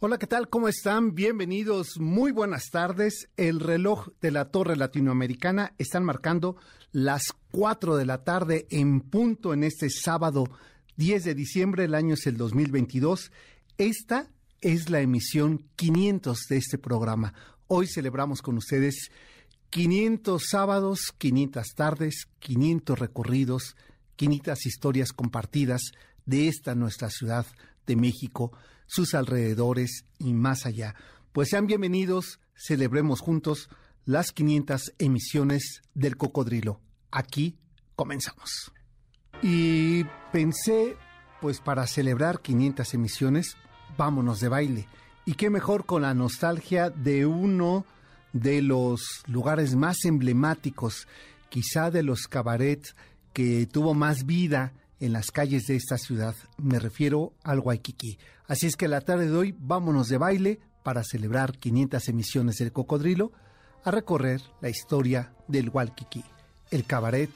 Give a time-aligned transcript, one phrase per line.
[0.00, 0.48] Hola, ¿qué tal?
[0.48, 1.16] ¿Cómo están?
[1.16, 3.28] Bienvenidos, muy buenas tardes.
[3.36, 6.54] El reloj de la Torre Latinoamericana están marcando
[6.92, 10.44] las 4 de la tarde en punto en este sábado
[10.98, 13.32] 10 de diciembre, el año es el 2022.
[13.76, 17.34] Esta es la emisión 500 de este programa.
[17.66, 19.10] Hoy celebramos con ustedes
[19.70, 23.74] 500 sábados, 500 tardes, 500 recorridos,
[24.14, 25.82] 500 historias compartidas
[26.24, 27.46] de esta nuestra ciudad
[27.84, 28.52] de México
[28.88, 30.96] sus alrededores y más allá.
[31.32, 33.68] Pues sean bienvenidos, celebremos juntos
[34.04, 36.80] las 500 emisiones del Cocodrilo.
[37.12, 37.56] Aquí
[37.94, 38.72] comenzamos.
[39.42, 40.96] Y pensé,
[41.40, 43.56] pues para celebrar 500 emisiones,
[43.96, 44.88] vámonos de baile.
[45.26, 47.84] Y qué mejor con la nostalgia de uno
[48.32, 51.06] de los lugares más emblemáticos,
[51.50, 52.96] quizá de los cabarets
[53.32, 56.34] que tuvo más vida en las calles de esta ciudad.
[56.56, 58.18] Me refiero al Waikiki.
[58.46, 62.72] Así es que la tarde de hoy vámonos de baile para celebrar 500 emisiones del
[62.72, 63.32] Cocodrilo
[63.84, 66.24] a recorrer la historia del Waikiki,
[66.70, 67.30] el cabaret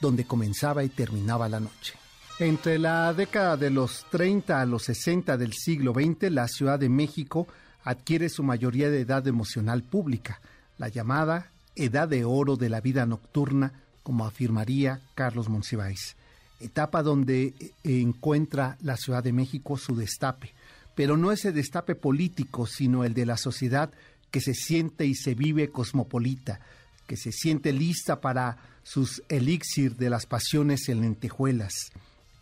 [0.00, 1.94] donde comenzaba y terminaba la noche.
[2.38, 6.88] Entre la década de los 30 a los 60 del siglo XX, la Ciudad de
[6.88, 7.46] México
[7.84, 10.40] adquiere su mayoría de edad emocional pública,
[10.78, 16.16] la llamada edad de oro de la vida nocturna, como afirmaría Carlos Monsiváis
[16.64, 20.52] etapa donde eh, encuentra la Ciudad de México su destape,
[20.94, 23.92] pero no ese destape político, sino el de la sociedad
[24.30, 26.60] que se siente y se vive cosmopolita,
[27.06, 31.92] que se siente lista para sus elixir de las pasiones en lentejuelas.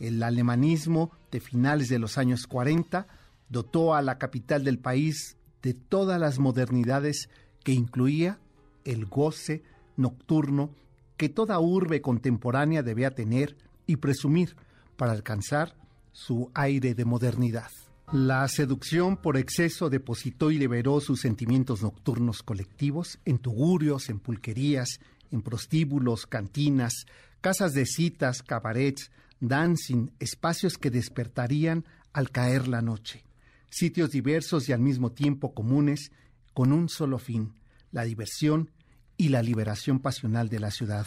[0.01, 3.07] El alemanismo de finales de los años 40
[3.49, 7.29] dotó a la capital del país de todas las modernidades
[7.63, 8.39] que incluía
[8.85, 9.63] el goce
[9.97, 10.71] nocturno
[11.17, 13.57] que toda urbe contemporánea debía tener
[13.93, 14.57] y presumir
[14.97, 15.77] para alcanzar
[16.13, 17.71] su aire de modernidad.
[18.11, 25.01] La seducción por exceso depositó y liberó sus sentimientos nocturnos colectivos en tugurios, en pulquerías,
[25.31, 27.07] en prostíbulos, cantinas,
[27.41, 29.11] casas de citas, cabarets,
[29.41, 33.25] dancing, espacios que despertarían al caer la noche,
[33.71, 36.13] sitios diversos y al mismo tiempo comunes,
[36.55, 37.55] con un solo fin,
[37.91, 38.71] la diversión
[39.17, 41.07] y la liberación pasional de la ciudad,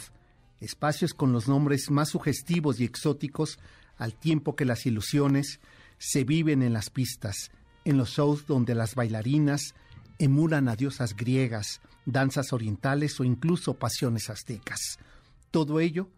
[0.60, 3.58] espacios con los nombres más sugestivos y exóticos,
[3.96, 5.60] al tiempo que las ilusiones
[5.98, 7.50] se viven en las pistas,
[7.84, 9.74] en los shows donde las bailarinas
[10.18, 14.98] emulan a diosas griegas, danzas orientales o incluso pasiones aztecas.
[15.50, 16.08] Todo ello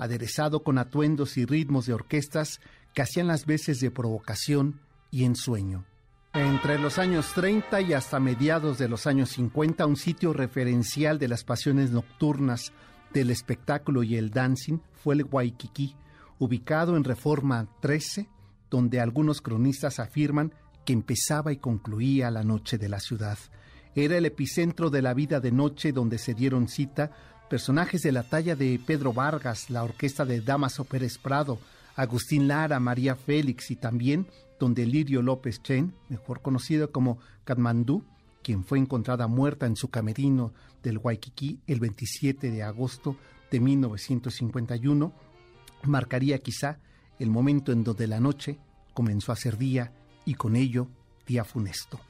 [0.00, 2.60] aderezado con atuendos y ritmos de orquestas
[2.94, 4.80] que hacían las veces de provocación
[5.10, 5.84] y ensueño.
[6.32, 11.28] Entre los años 30 y hasta mediados de los años 50, un sitio referencial de
[11.28, 12.72] las pasiones nocturnas
[13.12, 15.96] del espectáculo y el dancing fue el Waikiki,
[16.38, 18.28] ubicado en Reforma 13,
[18.70, 20.54] donde algunos cronistas afirman
[20.84, 23.38] que empezaba y concluía la noche de la ciudad.
[23.94, 27.10] Era el epicentro de la vida de noche donde se dieron cita
[27.48, 31.58] personajes de la talla de Pedro Vargas, la orquesta de Damaso Pérez Prado,
[31.96, 34.28] Agustín Lara, María Félix y también
[34.60, 38.04] donde Lirio López Chen, mejor conocido como Katmandú,
[38.42, 40.52] quien fue encontrada muerta en su camerino
[40.82, 43.16] del Waikiki el 27 de agosto
[43.50, 45.12] de 1951,
[45.84, 46.78] marcaría quizá
[47.18, 48.58] el momento en donde la noche
[48.94, 49.92] comenzó a ser día
[50.24, 50.88] y con ello
[51.26, 52.00] día funesto.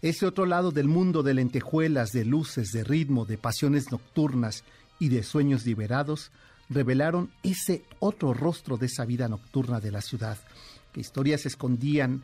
[0.00, 4.64] Ese otro lado del mundo de lentejuelas, de luces, de ritmo, de pasiones nocturnas
[5.00, 6.30] y de sueños liberados,
[6.68, 10.38] revelaron ese otro rostro de esa vida nocturna de la ciudad,
[10.92, 12.22] que historias escondían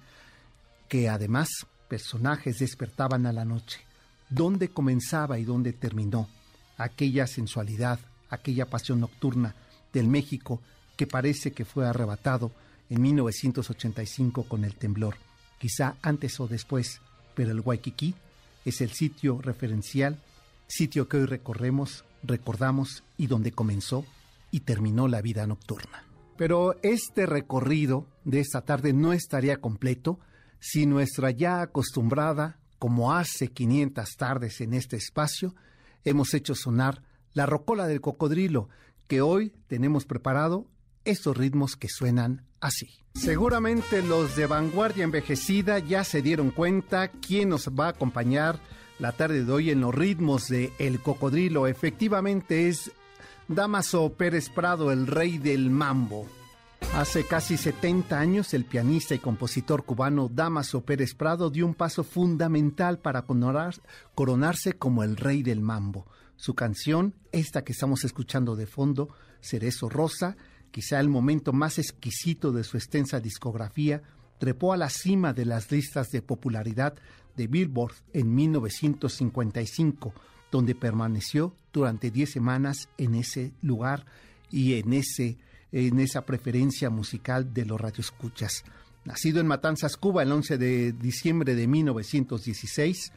[0.89, 1.49] que además
[1.89, 3.81] personajes despertaban a la noche.
[4.29, 6.29] ¿Dónde comenzaba y dónde terminó
[6.77, 8.01] aquella sensualidad,
[8.31, 9.55] aquella pasión nocturna
[9.93, 10.61] del México
[10.97, 12.51] que parece que fue arrebatado
[12.91, 15.17] en 1985 con el temblor?
[15.59, 17.01] Quizá antes o después,
[17.35, 18.15] pero el Waikiki
[18.65, 20.19] es el sitio referencial,
[20.67, 24.05] sitio que hoy recorremos, recordamos y donde comenzó
[24.51, 26.05] y terminó la vida nocturna.
[26.37, 30.19] Pero este recorrido de esta tarde no estaría completo
[30.61, 35.55] si nuestra ya acostumbrada, como hace 500 tardes en este espacio,
[36.05, 37.03] hemos hecho sonar
[37.33, 38.69] la rocola del cocodrilo,
[39.09, 40.67] que hoy tenemos preparado
[41.05, 42.89] estos ritmos que suenan así.
[43.15, 48.59] Seguramente los de vanguardia envejecida ya se dieron cuenta quién nos va a acompañar
[48.99, 51.67] la tarde de hoy en los ritmos de El Cocodrilo.
[51.67, 52.91] Efectivamente es
[53.49, 56.27] Damaso Pérez Prado, el rey del mambo.
[56.93, 62.05] Hace casi 70 años, el pianista y compositor cubano Damaso Pérez Prado dio un paso
[62.05, 66.07] fundamental para coronarse como el rey del mambo.
[66.37, 69.09] Su canción, esta que estamos escuchando de fondo,
[69.41, 70.37] Cerezo Rosa,
[70.71, 74.03] quizá el momento más exquisito de su extensa discografía,
[74.39, 76.95] trepó a la cima de las listas de popularidad
[77.37, 80.13] de Billboard en 1955,
[80.51, 84.07] donde permaneció durante 10 semanas en ese lugar
[84.51, 85.39] y en ese
[85.75, 88.65] en esa preferencia musical de los radioescuchas.
[89.05, 93.13] Nacido en Matanzas, Cuba, el 11 de diciembre de 1916,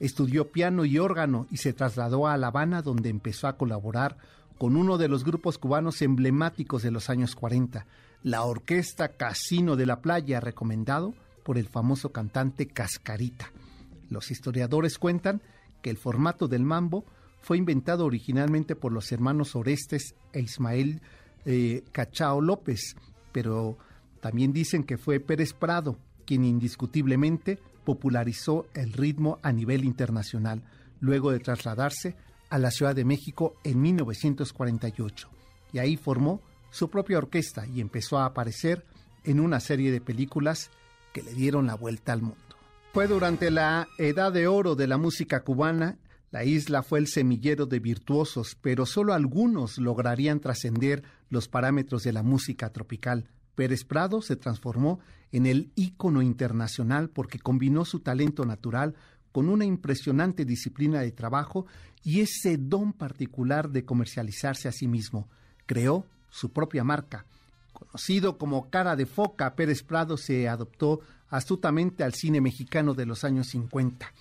[0.00, 4.16] estudió piano y órgano y se trasladó a La Habana, donde empezó a colaborar
[4.56, 7.86] con uno de los grupos cubanos emblemáticos de los años 40,
[8.22, 11.14] la Orquesta Casino de la Playa, recomendado
[11.44, 13.52] por el famoso cantante Cascarita.
[14.08, 15.42] Los historiadores cuentan
[15.82, 17.04] que el formato del mambo
[17.42, 21.02] fue inventado originalmente por los hermanos Orestes e Ismael
[21.50, 22.94] eh, Cachao López,
[23.32, 23.78] pero
[24.20, 30.62] también dicen que fue Pérez Prado quien indiscutiblemente popularizó el ritmo a nivel internacional,
[31.00, 32.16] luego de trasladarse
[32.50, 35.30] a la Ciudad de México en 1948.
[35.72, 38.84] Y ahí formó su propia orquesta y empezó a aparecer
[39.24, 40.70] en una serie de películas
[41.14, 42.36] que le dieron la vuelta al mundo.
[42.92, 45.96] Fue durante la edad de oro de la música cubana
[46.30, 52.12] la isla fue el semillero de virtuosos, pero solo algunos lograrían trascender los parámetros de
[52.12, 53.28] la música tropical.
[53.54, 55.00] Pérez Prado se transformó
[55.32, 58.94] en el ícono internacional porque combinó su talento natural
[59.32, 61.66] con una impresionante disciplina de trabajo
[62.04, 65.28] y ese don particular de comercializarse a sí mismo.
[65.64, 67.24] Creó su propia marca.
[67.72, 73.24] Conocido como cara de foca, Pérez Prado se adoptó astutamente al cine mexicano de los
[73.24, 74.12] años 50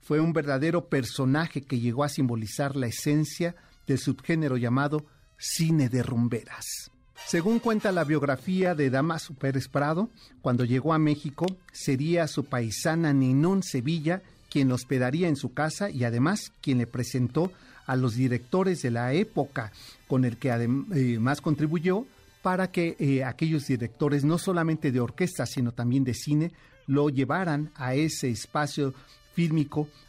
[0.00, 3.54] fue un verdadero personaje que llegó a simbolizar la esencia
[3.86, 5.04] del subgénero llamado
[5.38, 6.90] cine de rumberas.
[7.26, 10.08] Según cuenta la biografía de Damaso Pérez Prado,
[10.42, 15.90] cuando llegó a México sería su paisana Ninón Sevilla quien lo hospedaría en su casa
[15.90, 17.52] y además quien le presentó
[17.86, 19.72] a los directores de la época,
[20.08, 22.04] con el que además eh, contribuyó
[22.42, 26.52] para que eh, aquellos directores, no solamente de orquesta, sino también de cine,
[26.86, 28.94] lo llevaran a ese espacio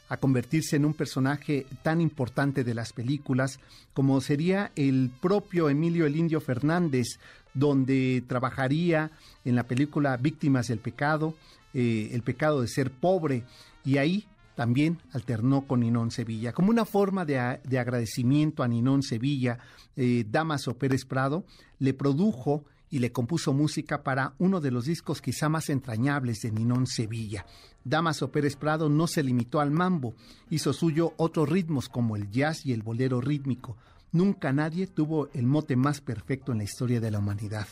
[0.10, 3.60] a convertirse en un personaje tan importante de las películas
[3.94, 7.20] como sería el propio Emilio el Indio Fernández,
[7.54, 9.12] donde trabajaría
[9.46, 11.36] en la película Víctimas del Pecado,
[11.74, 13.46] eh, El pecado de ser pobre,
[13.86, 16.52] y ahí también alternó con Ninón Sevilla.
[16.52, 19.60] Como una forma de, agradecimiento a Ninón Sevilla,
[19.96, 21.46] eh, Damaso Pérez Prado
[21.80, 26.52] le produjo y le compuso música para uno de los discos quizá más entrañables de
[26.52, 27.46] Ninón Sevilla.
[27.84, 30.14] Damaso Pérez Prado no se limitó al mambo,
[30.50, 33.78] hizo suyo otros ritmos como el jazz y el bolero rítmico.
[34.12, 37.68] Nunca nadie tuvo el mote más perfecto en la historia de la humanidad.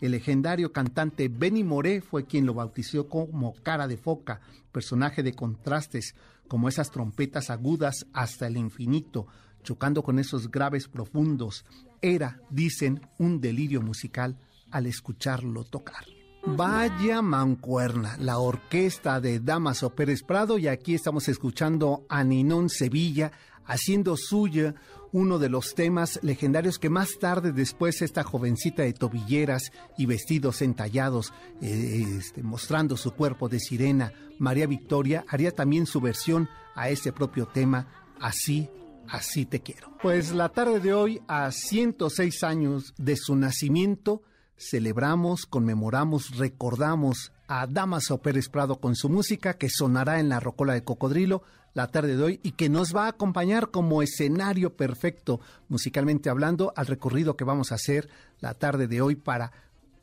[0.00, 4.40] El legendario cantante Benny Moré fue quien lo bautizó como cara de foca,
[4.72, 6.14] personaje de contrastes,
[6.48, 9.26] como esas trompetas agudas hasta el infinito,
[9.62, 11.66] chocando con esos graves profundos.
[12.00, 14.38] Era, dicen, un delirio musical
[14.70, 16.04] al escucharlo tocar.
[16.46, 23.30] Vaya mancuerna, la orquesta de Damaso Pérez Prado y aquí estamos escuchando a Ninón Sevilla
[23.66, 24.74] haciendo suya
[25.12, 30.62] uno de los temas legendarios que más tarde después esta jovencita de tobilleras y vestidos
[30.62, 36.88] entallados eh, este, mostrando su cuerpo de sirena, María Victoria, haría también su versión a
[36.88, 37.86] ese propio tema,
[38.20, 38.68] Así,
[39.08, 39.96] así te quiero.
[40.02, 44.22] Pues la tarde de hoy, a 106 años de su nacimiento,
[44.60, 50.74] celebramos, conmemoramos, recordamos a Damaso Pérez Prado con su música que sonará en la Rocola
[50.74, 55.40] de Cocodrilo la tarde de hoy y que nos va a acompañar como escenario perfecto,
[55.68, 59.52] musicalmente hablando, al recorrido que vamos a hacer la tarde de hoy para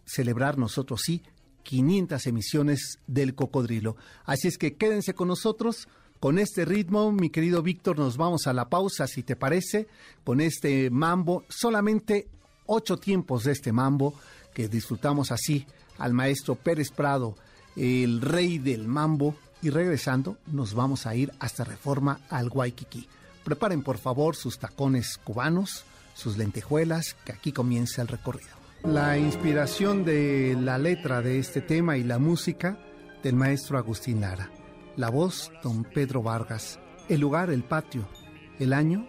[0.05, 1.21] celebrar nosotros sí
[1.63, 3.95] 500 emisiones del Cocodrilo.
[4.25, 5.87] Así es que quédense con nosotros.
[6.19, 9.87] Con este ritmo, mi querido Víctor, nos vamos a la pausa, si te parece,
[10.23, 12.27] con este mambo, solamente
[12.65, 14.15] ocho tiempos de este mambo
[14.57, 15.67] que disfrutamos así
[15.99, 17.35] al maestro Pérez Prado,
[17.75, 23.07] el rey del mambo, y regresando nos vamos a ir hasta Reforma al Waikiki.
[23.43, 25.85] Preparen por favor sus tacones cubanos,
[26.15, 28.49] sus lentejuelas, que aquí comienza el recorrido.
[28.83, 32.79] La inspiración de la letra de este tema y la música
[33.21, 34.49] del maestro Agustín Lara.
[34.95, 36.79] La voz, don Pedro Vargas.
[37.09, 38.09] El lugar, el patio.
[38.57, 39.05] El año,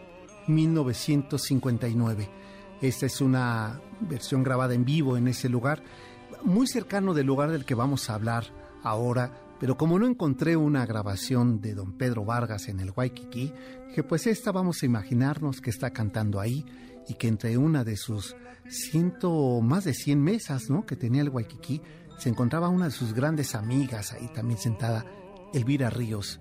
[0.47, 2.28] 1959.
[2.81, 5.83] Esta es una versión grabada en vivo en ese lugar,
[6.45, 8.45] muy cercano del lugar del que vamos a hablar
[8.85, 13.53] ahora, pero como no encontré una grabación de don Pedro Vargas en el Waikiki,
[13.89, 16.65] dije pues esta vamos a imaginarnos que está cantando ahí
[17.09, 18.37] y que entre una de sus
[18.69, 20.87] ciento, más de 100 mesas ¿no?
[20.87, 21.83] que tenía el Waikiki,
[22.19, 25.05] se encontraba una de sus grandes amigas ahí también sentada,
[25.53, 26.39] Elvira Ríos.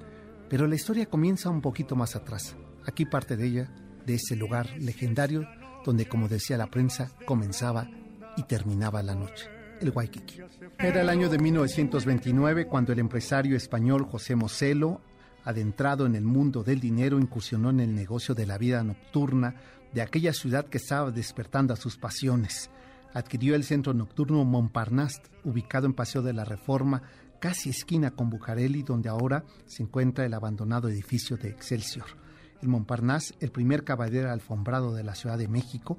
[0.50, 2.56] Pero la historia comienza un poquito más atrás.
[2.86, 3.72] Aquí parte de ella,
[4.06, 5.48] de ese lugar legendario
[5.88, 7.90] donde, como decía la prensa, comenzaba
[8.36, 10.42] y terminaba la noche, el Waikiki.
[10.78, 15.00] Era el año de 1929 cuando el empresario español José Moselo,
[15.46, 19.56] adentrado en el mundo del dinero, incursionó en el negocio de la vida nocturna
[19.94, 22.70] de aquella ciudad que estaba despertando a sus pasiones.
[23.14, 27.02] Adquirió el centro nocturno Montparnasse, ubicado en Paseo de la Reforma,
[27.40, 32.27] casi esquina con Bucareli, donde ahora se encuentra el abandonado edificio de Excelsior.
[32.62, 35.98] El Montparnasse, el primer caballero alfombrado de la Ciudad de México,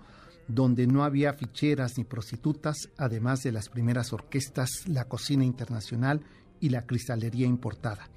[0.48, 6.22] donde no había ficheras ni prostitutas, además de las primeras orquestas, la cocina internacional
[6.60, 8.08] y la cristalería importada.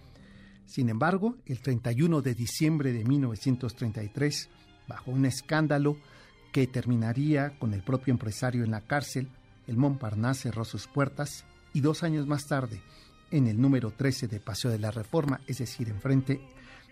[0.65, 4.49] Sin embargo, el 31 de diciembre de 1933,
[4.87, 5.97] bajo un escándalo
[6.53, 9.27] que terminaría con el propio empresario en la cárcel,
[9.67, 12.81] el Montparnasse cerró sus puertas y dos años más tarde,
[13.31, 16.41] en el número 13 de Paseo de la Reforma, es decir, enfrente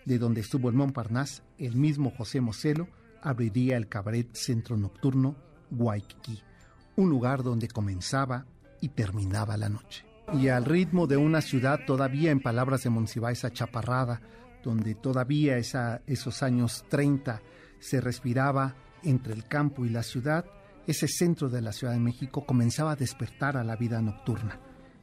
[0.04, 2.88] de donde estuvo el Montparnasse, el mismo José Moselo
[3.22, 5.36] abriría el cabaret centro nocturno
[5.70, 6.42] Waikiki,
[6.96, 8.46] un lugar donde comenzaba
[8.80, 10.04] y terminaba la noche.
[10.32, 14.20] Y al ritmo de una ciudad todavía, en palabras de Monsiváis, achaparrada,
[14.62, 17.40] donde todavía esa, esos años 30
[17.78, 20.44] se respiraba entre el campo y la ciudad,
[20.86, 24.60] ese centro de la Ciudad de México comenzaba a despertar a la vida nocturna.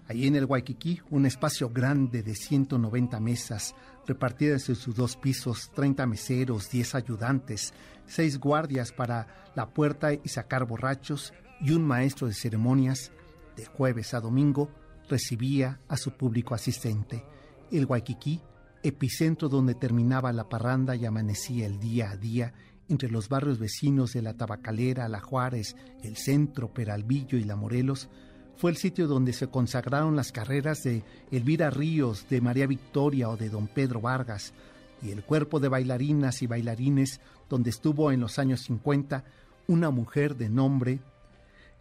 [0.08, 3.76] Allí en el Waikiki, un espacio grande de 190 mesas,
[4.08, 7.74] repartidas en sus dos pisos, 30 meseros, 10 ayudantes,
[8.08, 13.12] 6 guardias para la puerta y sacar borrachos, y un maestro de ceremonias,
[13.56, 14.72] de jueves a domingo,
[15.10, 17.24] recibía a su público asistente.
[17.72, 18.42] El Waikiki,
[18.84, 22.54] epicentro donde terminaba la parranda y amanecía el día a día
[22.90, 28.10] entre los barrios vecinos de la Tabacalera, La Juárez, el Centro, Peralvillo y La Morelos,
[28.58, 33.38] fue el sitio donde se consagraron las carreras de Elvira Ríos, de María Victoria o
[33.38, 34.54] de don Pedro Vargas,
[35.02, 39.24] y el cuerpo de bailarinas y bailarines donde estuvo en los años 50
[39.68, 41.00] una mujer de nombre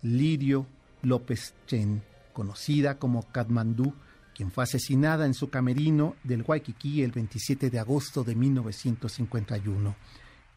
[0.03, 0.67] Lirio
[1.03, 2.03] López Chen,
[2.33, 3.95] conocida como Katmandú,
[4.35, 9.97] quien fue asesinada en su camerino del Waikiki el 27 de agosto de 1951.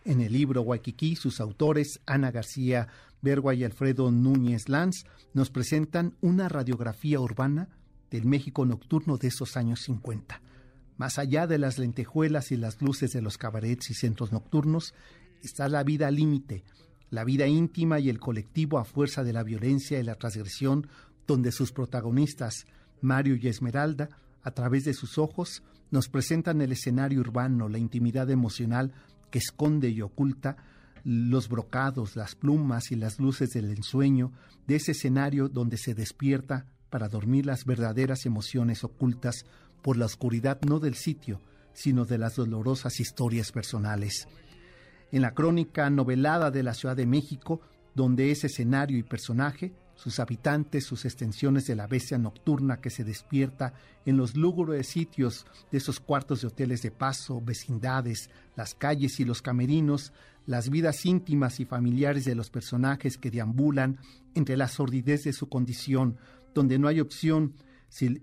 [0.05, 2.87] En el libro Waikiki, sus autores, Ana García
[3.21, 5.03] Bergua y Alfredo Núñez Lanz,
[5.33, 7.67] nos presentan una radiografía urbana
[8.09, 10.41] del México nocturno de esos años 50.
[10.97, 14.93] Más allá de las lentejuelas y las luces de los cabarets y centros nocturnos,
[15.43, 16.63] está la vida límite,
[17.09, 20.87] la vida íntima y el colectivo a fuerza de la violencia y la transgresión,
[21.27, 22.65] donde sus protagonistas,
[23.01, 24.09] Mario y Esmeralda,
[24.41, 28.93] a través de sus ojos, nos presentan el escenario urbano, la intimidad emocional
[29.29, 30.57] que esconde y oculta
[31.03, 34.31] los brocados, las plumas y las luces del ensueño
[34.67, 39.45] de ese escenario donde se despierta para dormir las verdaderas emociones ocultas
[39.81, 41.41] por la oscuridad no del sitio,
[41.73, 44.27] sino de las dolorosas historias personales.
[45.11, 47.61] En la crónica novelada de la Ciudad de México,
[47.95, 53.03] donde ese escenario y personaje sus habitantes, sus extensiones de la bestia nocturna que se
[53.03, 53.73] despierta
[54.05, 59.25] en los lúgubres sitios de esos cuartos de hoteles de paso, vecindades, las calles y
[59.25, 60.13] los camerinos,
[60.45, 63.99] las vidas íntimas y familiares de los personajes que deambulan
[64.35, 66.15] entre la sordidez de su condición,
[66.55, 67.55] donde no hay opción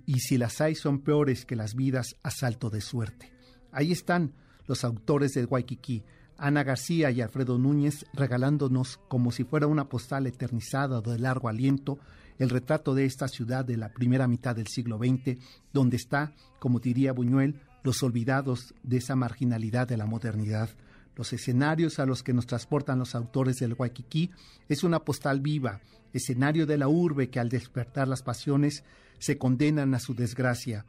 [0.06, 3.30] y si las hay son peores que las vidas a salto de suerte.
[3.71, 4.33] Ahí están
[4.66, 6.04] los autores del Waikiki,
[6.38, 11.99] Ana García y Alfredo Núñez regalándonos, como si fuera una postal eternizada de largo aliento,
[12.38, 15.38] el retrato de esta ciudad de la primera mitad del siglo XX,
[15.73, 20.69] donde está, como diría Buñuel, los olvidados de esa marginalidad de la modernidad.
[21.14, 24.31] Los escenarios a los que nos transportan los autores del Waikiki
[24.69, 25.81] es una postal viva,
[26.12, 28.85] escenario de la urbe que al despertar las pasiones
[29.19, 30.85] se condenan a su desgracia.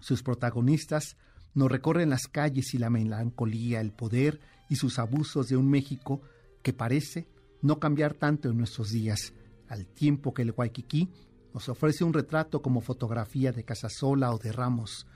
[0.00, 1.16] Sus protagonistas
[1.54, 6.20] nos recorren las calles y la melancolía, el poder y sus abusos de un México
[6.62, 7.26] que parece
[7.62, 9.32] no cambiar tanto en nuestros días,
[9.68, 11.08] al tiempo que el Waikiki
[11.54, 15.06] nos ofrece un retrato como fotografía de Casasola o de Ramos,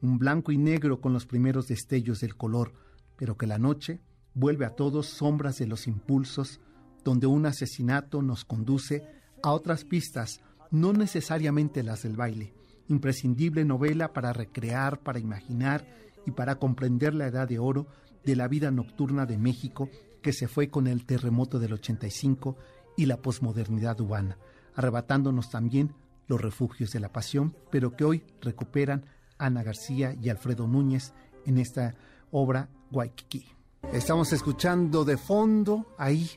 [0.00, 2.72] un blanco y negro con los primeros destellos del color,
[3.16, 4.00] pero que la noche
[4.34, 6.60] vuelve a todos sombras de los impulsos,
[7.04, 9.04] donde un asesinato nos conduce
[9.42, 12.54] a otras pistas, no necesariamente las del baile,
[12.88, 15.86] imprescindible novela para recrear, para imaginar
[16.26, 17.86] y para comprender la edad de oro
[18.28, 19.88] de la vida nocturna de México
[20.20, 22.58] que se fue con el terremoto del 85
[22.94, 24.36] y la posmodernidad urbana,
[24.74, 25.94] arrebatándonos también
[26.26, 29.06] los refugios de la pasión, pero que hoy recuperan
[29.38, 31.14] Ana García y Alfredo Núñez
[31.46, 31.94] en esta
[32.30, 33.46] obra Waikiki.
[33.94, 36.28] Estamos escuchando de fondo ahí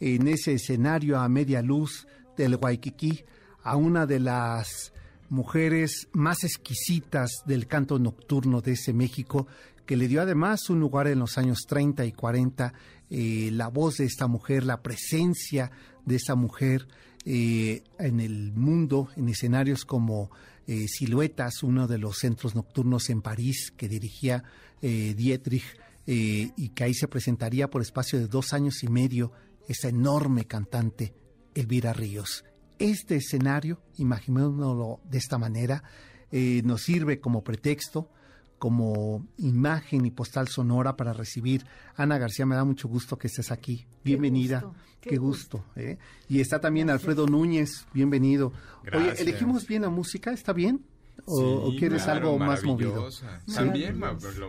[0.00, 3.22] en ese escenario a media luz del Waikiki
[3.62, 4.92] a una de las
[5.28, 9.46] mujeres más exquisitas del canto nocturno de ese México,
[9.86, 12.74] que le dio además un lugar en los años 30 y 40,
[13.08, 15.70] eh, la voz de esta mujer, la presencia
[16.04, 16.88] de esta mujer
[17.24, 20.30] eh, en el mundo, en escenarios como
[20.66, 24.44] eh, Siluetas, uno de los centros nocturnos en París que dirigía
[24.82, 25.64] Dietrich,
[26.08, 29.32] y que ahí se presentaría por espacio de dos años y medio
[29.66, 31.12] esa enorme cantante
[31.54, 32.44] Elvira Ríos.
[32.78, 35.82] Este escenario, imaginémoslo de esta manera,
[36.30, 38.12] nos sirve como pretexto,
[38.58, 41.66] como imagen y postal sonora para recibir.
[41.94, 43.86] Ana García, me da mucho gusto que estés aquí.
[44.04, 44.64] Bienvenida.
[45.00, 45.64] Qué gusto.
[45.76, 45.98] ¿eh?
[46.28, 47.86] Y está también Alfredo Núñez.
[47.92, 48.52] Bienvenido.
[48.92, 50.32] Oye, ¿elegimos bien la música?
[50.32, 50.84] ¿Está bien?
[51.24, 53.08] o, quieres algo más movido.
[53.54, 54.00] También,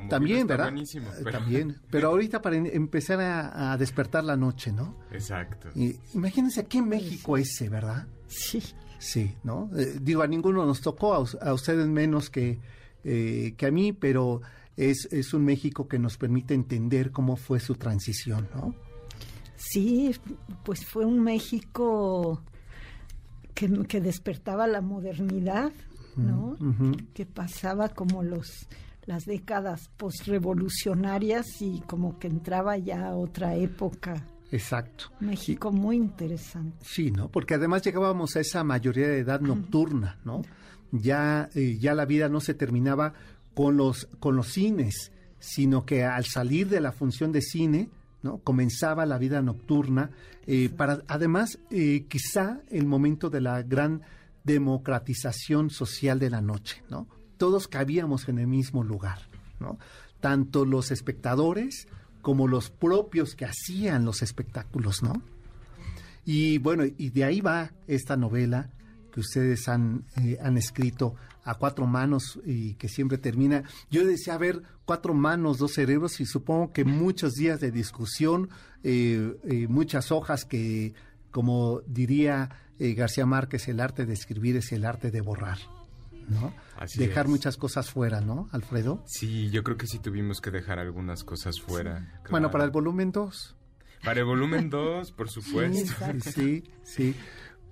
[0.10, 0.74] también, ¿verdad?
[0.78, 1.78] Eh, también.
[1.90, 4.96] Pero ahorita para empezar a, despertar la noche, ¿no?
[5.12, 5.70] Exacto.
[6.14, 8.08] imagínense aquí en México ese, ¿verdad?
[8.28, 8.62] Sí.
[9.00, 9.70] Sí, ¿no?
[9.78, 12.60] Eh, digo, a ninguno nos tocó, a, ustedes menos que,
[13.04, 14.42] eh, que a mí, pero
[14.75, 18.75] es, es un México que nos permite entender cómo fue su transición, ¿no?
[19.56, 20.16] Sí,
[20.63, 22.42] pues fue un México
[23.54, 25.72] que, que despertaba la modernidad,
[26.16, 26.56] ¿no?
[27.13, 28.68] Que pasaba como los
[29.08, 34.22] las décadas postrevolucionarias y como que entraba ya otra época.
[34.51, 35.06] Exacto.
[35.22, 36.77] México muy interesante.
[36.86, 37.30] Sí, ¿no?
[37.30, 40.42] Porque además llegábamos a esa mayoría de edad nocturna, ¿no?
[40.91, 43.13] Ya, eh, ya la vida no se terminaba
[43.53, 47.89] con los, con los cines, sino que al salir de la función de cine,
[48.24, 48.39] ¿no?
[48.39, 50.12] Comenzaba la vida nocturna,
[50.46, 54.01] eh, para además eh, quizá el momento de la gran
[54.44, 57.08] democratización social de la noche, ¿no?
[57.38, 59.20] Todos cabíamos en el mismo lugar,
[59.60, 59.77] ¿no?
[60.20, 61.88] Tanto los espectadores
[62.22, 65.22] como los propios que hacían los espectáculos, ¿no?
[66.25, 68.70] Y bueno, y de ahí va esta novela
[69.18, 73.64] que ustedes han, eh, han escrito a cuatro manos y que siempre termina.
[73.90, 78.50] Yo decía, ver, cuatro manos, dos cerebros y supongo que muchos días de discusión,
[78.84, 80.94] eh, eh, muchas hojas que,
[81.32, 85.58] como diría eh, García Márquez, el arte de escribir es el arte de borrar.
[86.27, 86.53] ¿no?
[86.98, 89.01] dejar muchas cosas fuera, ¿no, Alfredo?
[89.08, 92.22] Sí, yo creo que sí tuvimos que dejar algunas cosas fuera.
[92.30, 93.56] Bueno, para el volumen 2.
[94.03, 95.96] Para el volumen 2, por supuesto.
[96.22, 97.16] Sí, sí,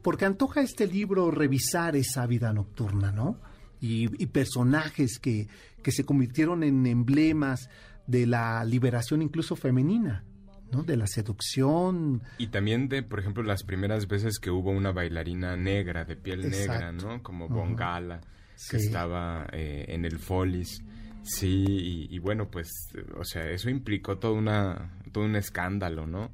[0.05, 3.39] Porque antoja este libro revisar esa vida nocturna, ¿no?
[3.81, 5.47] Y, y personajes que,
[5.81, 7.71] que se convirtieron en emblemas
[8.05, 10.23] de la liberación incluso femenina.
[10.71, 10.83] ¿no?
[10.83, 12.21] De la seducción.
[12.37, 16.51] Y también de, por ejemplo, las primeras veces que hubo una bailarina negra, de piel
[16.51, 17.23] negra, ¿no?
[17.23, 18.21] Como Bongala,
[18.69, 20.83] que estaba eh, en el Folis.
[21.23, 21.65] Sí,
[22.11, 22.69] y, bueno, pues,
[23.17, 26.25] o sea, eso implicó todo, una, todo un escándalo, ¿no?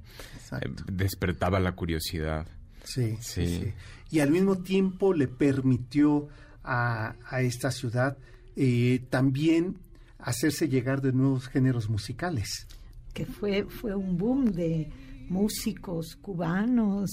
[0.60, 2.45] Eh, despertaba la curiosidad.
[2.84, 3.74] Sí, sí,
[4.10, 6.28] Y al mismo tiempo le permitió
[6.63, 8.17] a, a esta ciudad
[8.56, 9.78] eh, también
[10.20, 12.67] hacerse llegar de nuevos géneros musicales.
[13.13, 14.89] Que fue, fue un boom de
[15.30, 17.10] músicos cubanos,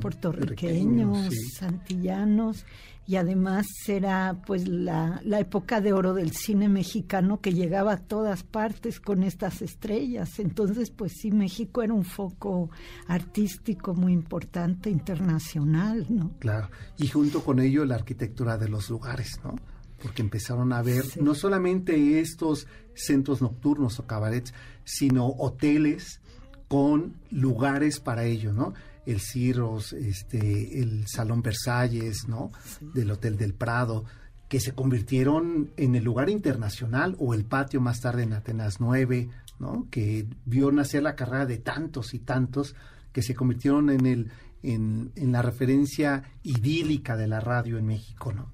[0.00, 2.64] puertorriqueños, santillanos
[3.10, 7.96] y además era pues la, la, época de oro del cine mexicano que llegaba a
[7.96, 10.38] todas partes con estas estrellas.
[10.38, 12.70] Entonces pues sí, México era un foco
[13.08, 16.30] artístico muy importante, internacional, ¿no?
[16.38, 19.56] Claro, y junto con ello la arquitectura de los lugares, ¿no?
[20.00, 26.20] Porque empezaron a ver no solamente estos centros nocturnos o cabarets, sino hoteles
[26.68, 28.72] con lugares para ello, ¿no?
[29.06, 32.50] El Ciros, este, el Salón Versalles, ¿no?
[32.94, 34.04] Del Hotel del Prado,
[34.48, 39.28] que se convirtieron en el lugar internacional o el patio más tarde en Atenas 9,
[39.58, 39.86] ¿no?
[39.90, 42.74] Que vio nacer la carrera de tantos y tantos
[43.12, 44.30] que se convirtieron en el
[44.62, 48.50] en, en la referencia idílica de la radio en México, ¿no?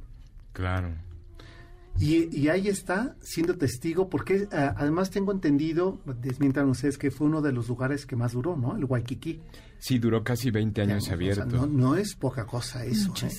[0.52, 0.94] Claro.
[1.98, 7.40] Y, ahí está, siendo testigo, porque eh, además tengo entendido, desmientan ustedes, que fue uno
[7.40, 8.76] de los lugares que más duró, ¿no?
[8.76, 9.40] El Waikiki.
[9.78, 11.66] Sí, duró casi 20 años abierto.
[11.66, 13.12] no, es poca cosa eso.
[13.22, 13.30] ¿eh?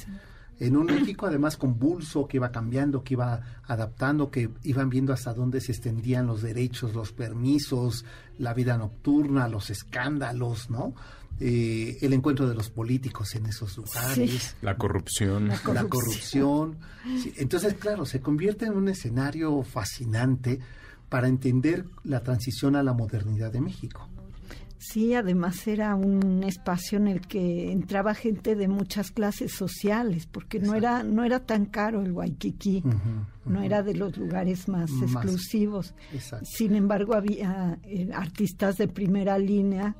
[0.59, 5.33] En un México además convulso, que iba cambiando, que iba adaptando, que iban viendo hasta
[5.33, 8.05] dónde se extendían los derechos, los permisos,
[8.39, 10.95] la vida nocturna, los escándalos, ¿no?
[11.39, 14.55] Eh, el encuentro de los políticos en esos lugares.
[14.63, 15.49] La corrupción.
[15.49, 16.77] La corrupción.
[17.35, 20.59] Entonces, claro, se convierte en un escenario fascinante
[21.09, 24.09] para entender la transición a la modernidad de México.
[24.91, 30.59] Sí, además era un espacio en el que entraba gente de muchas clases sociales, porque
[30.59, 32.83] no era no era tan caro el Waikiki,
[33.45, 35.93] no era de los lugares más, exclusivos.
[36.43, 39.95] Sin embargo, había eh, artistas de primera línea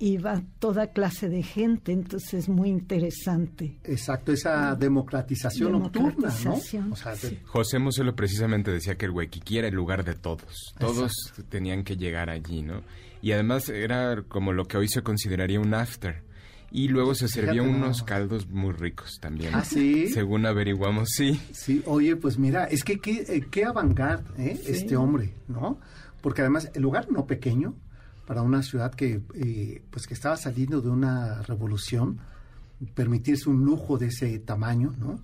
[0.00, 3.78] iba toda clase de gente, entonces es muy interesante.
[3.84, 6.60] Exacto, esa democratización, nocturna, ¿no?
[7.46, 11.12] José Moselo precisamente decía que el Waikiki era el lugar de todos, todos
[11.48, 12.82] tenían que llegar allí, ¿no?
[13.24, 16.22] Y además era como lo que hoy se consideraría un after.
[16.70, 19.54] Y luego se servían unos caldos muy ricos también.
[19.54, 20.08] ¿Ah, sí?
[20.08, 21.40] Según averiguamos, sí.
[21.50, 24.60] Sí, oye, pues mira, es que qué, eh, qué ¿eh?
[24.66, 25.80] este hombre, ¿no?
[26.20, 27.74] Porque además el lugar no pequeño,
[28.26, 32.20] para una ciudad que, eh, pues que estaba saliendo de una revolución,
[32.92, 35.18] permitirse un lujo de ese tamaño, ¿no?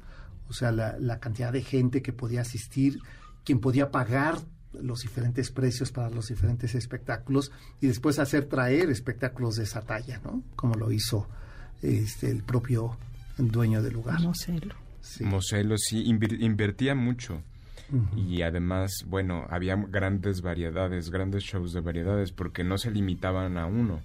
[0.48, 2.98] O sea, la, la cantidad de gente que podía asistir,
[3.44, 4.38] quien podía pagar
[4.72, 10.20] los diferentes precios para los diferentes espectáculos y después hacer traer espectáculos de esa talla,
[10.24, 10.42] ¿no?
[10.56, 11.26] Como lo hizo
[11.82, 12.96] este, el propio
[13.38, 14.20] dueño del lugar.
[14.20, 14.74] Moselo.
[15.00, 15.24] Sí.
[15.24, 17.42] Moselo sí invertía mucho
[18.16, 23.66] y además, bueno, había grandes variedades, grandes shows de variedades, porque no se limitaban a
[23.66, 24.00] uno.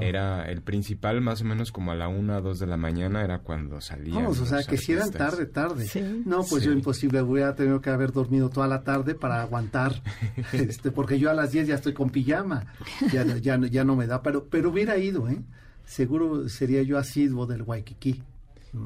[0.00, 3.40] Era el principal más o menos como a la una, dos de la mañana era
[3.40, 4.16] cuando salía.
[4.16, 5.88] Vamos, o sea, que si eran tarde, tarde.
[6.24, 10.02] No, pues yo imposible, voy a tener que haber dormido toda la tarde para aguantar,
[10.52, 12.66] este, porque yo a las diez ya estoy con pijama,
[13.12, 15.40] ya, ya, ya no me da, pero, pero hubiera ido, ¿eh?
[15.84, 18.22] Seguro sería yo asiduo del Waikiki.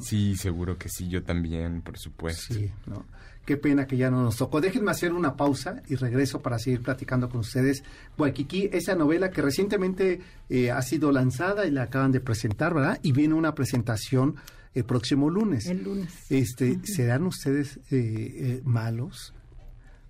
[0.01, 2.55] Sí, seguro que sí, yo también, por supuesto.
[2.55, 3.07] Sí, ¿no?
[3.51, 4.61] Qué pena que ya no nos tocó.
[4.61, 7.83] Déjenme hacer una pausa y regreso para seguir platicando con ustedes.
[8.17, 13.01] Waikiki, esa novela que recientemente eh, ha sido lanzada y la acaban de presentar, ¿verdad?
[13.03, 14.37] Y viene una presentación
[14.73, 15.67] el próximo lunes.
[15.67, 16.31] El lunes.
[16.31, 19.35] Este, ¿Serán ustedes eh, eh, malos?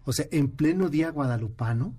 [0.05, 1.94] O sea, en pleno día guadalupano,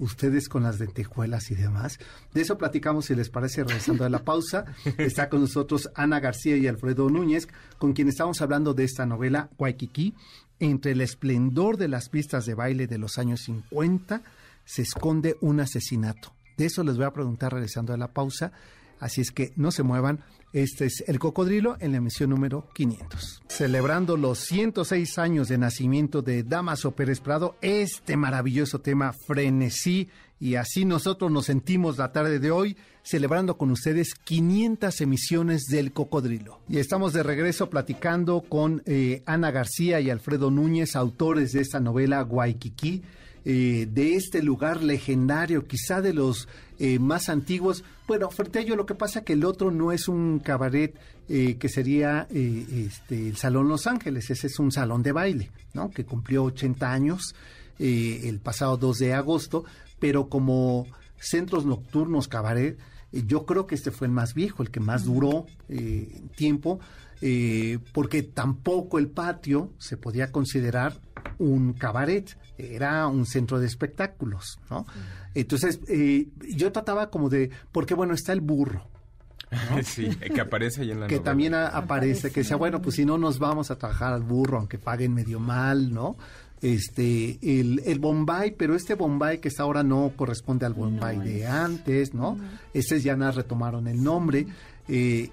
[0.00, 2.00] ustedes con las lentejuelas y demás.
[2.34, 4.64] De eso platicamos, si les parece, regresando de la pausa.
[4.98, 7.46] Está con nosotros Ana García y Alfredo Núñez,
[7.78, 10.14] con quien estamos hablando de esta novela, Waikiki,
[10.60, 14.22] entre el esplendor de las pistas de baile de los años 50
[14.64, 16.32] se esconde un asesinato.
[16.56, 18.52] De eso les voy a preguntar regresando a la pausa.
[19.00, 20.20] Así es que no se muevan.
[20.52, 23.42] Este es El Cocodrilo en la emisión número 500.
[23.48, 30.56] Celebrando los 106 años de nacimiento de Damaso Pérez Prado, este maravilloso tema Frenesí y
[30.56, 36.60] así nosotros nos sentimos la tarde de hoy celebrando con ustedes 500 emisiones del Cocodrilo.
[36.68, 41.80] Y estamos de regreso platicando con eh, Ana García y Alfredo Núñez, autores de esta
[41.80, 43.02] novela Guayquiquí,
[43.44, 46.46] eh, de este lugar legendario, quizá de los
[46.78, 47.84] eh, más antiguos.
[48.06, 50.94] Bueno, frente a lo que pasa que el otro no es un cabaret
[51.28, 55.92] que sería este, el Salón Los Ángeles, ese es un salón de baile, ¿no?
[55.92, 57.36] Que cumplió 80 años
[57.78, 59.64] el pasado 2 de agosto,
[60.00, 60.88] pero como
[61.20, 65.04] centros nocturnos cabaret, eh, yo creo que este fue el más viejo, el que más
[65.04, 66.80] duró eh, tiempo,
[67.20, 71.00] eh, porque tampoco el patio se podía considerar
[71.38, 74.86] un cabaret, era un centro de espectáculos, ¿no?
[75.34, 75.80] Entonces,
[76.40, 78.90] yo trataba como de, porque bueno, está el burro,
[79.84, 83.18] Sí, que aparece ahí en la Que también aparece, que decía, bueno, pues si no
[83.18, 86.16] nos vamos a trabajar al burro, aunque paguen medio mal, ¿no?
[86.62, 91.46] Este el, el, Bombay, pero este Bombay que está ahora no corresponde al Bombay de
[91.46, 92.38] antes, ¿no?
[92.74, 94.46] Estos ya nada retomaron el nombre.
[94.88, 95.30] Eh,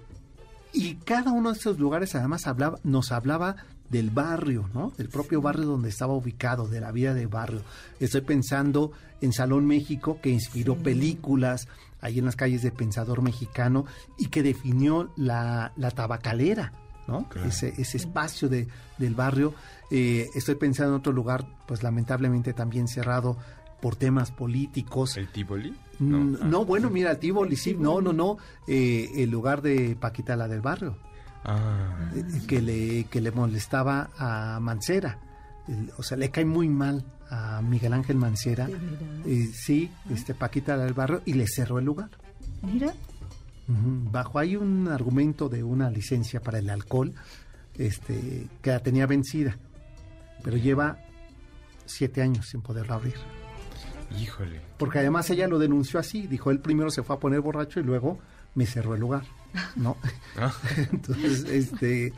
[0.73, 3.55] y cada uno de esos lugares además hablaba, nos hablaba
[3.89, 4.91] del barrio, ¿no?
[4.97, 7.61] Del propio barrio donde estaba ubicado, de la vida de barrio.
[7.99, 11.67] Estoy pensando en Salón México, que inspiró películas
[12.01, 13.85] ahí en las calles de Pensador Mexicano
[14.17, 16.73] y que definió la, la tabacalera,
[17.07, 17.27] ¿no?
[17.45, 19.53] Ese, ese espacio de, del barrio
[19.89, 23.38] eh, estoy pensando en otro lugar, pues lamentablemente también cerrado
[23.82, 25.17] por temas políticos.
[25.17, 25.76] ¿El Tivoli?
[26.00, 30.47] No, bueno, mira, el Tivoli, sí, no, no, no, eh, el lugar de Paquita la
[30.47, 30.97] del barrio.
[31.43, 32.12] Ah.
[32.15, 35.19] Eh, que, le, que le molestaba a Mancera.
[35.97, 38.69] o sea, le cae muy mal a Miguel Ángel Mancera.
[39.54, 42.10] sí, este Paquita la del barrio, y le cerró el lugar.
[42.62, 42.93] Mira.
[43.69, 47.13] Bajo ahí un argumento de una licencia para el alcohol
[47.78, 49.58] este, que la tenía vencida
[50.43, 50.97] pero lleva
[51.86, 53.15] siete años sin poderlo abrir.
[54.19, 54.62] Híjole.
[54.78, 57.84] Porque además ella lo denunció así, dijo, él primero se fue a poner borracho y
[57.84, 58.19] luego
[58.56, 59.23] me cerró el lugar,
[59.76, 59.97] ¿no?
[60.39, 60.54] Ah.
[60.91, 62.13] Entonces, este,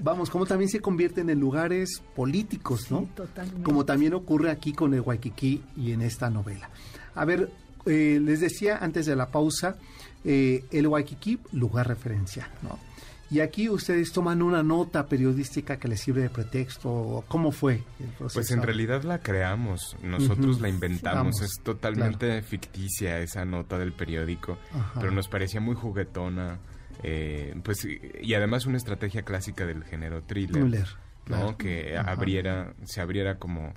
[0.00, 3.08] vamos, como también se convierten en lugares políticos, ¿no?
[3.14, 3.62] totalmente.
[3.62, 6.70] Como también ocurre aquí con el Waikiki y en esta novela.
[7.14, 7.52] A ver,
[7.86, 9.76] eh, les decía antes de la pausa,
[10.24, 12.78] eh, el Waikiki, lugar referencial, ¿no?
[13.32, 17.24] Y aquí ustedes toman una nota periodística que les sirve de pretexto.
[17.28, 18.34] ¿Cómo fue el proceso?
[18.34, 21.40] Pues en realidad la creamos, nosotros la inventamos.
[21.40, 24.58] es totalmente ficticia esa nota del periódico,
[24.96, 26.58] pero nos parecía muy juguetona.
[27.02, 27.88] Eh, pues
[28.20, 30.86] y además una estrategia clásica del género thriller,
[31.26, 31.56] ¿no?
[31.56, 33.72] Que abriera, se abriera como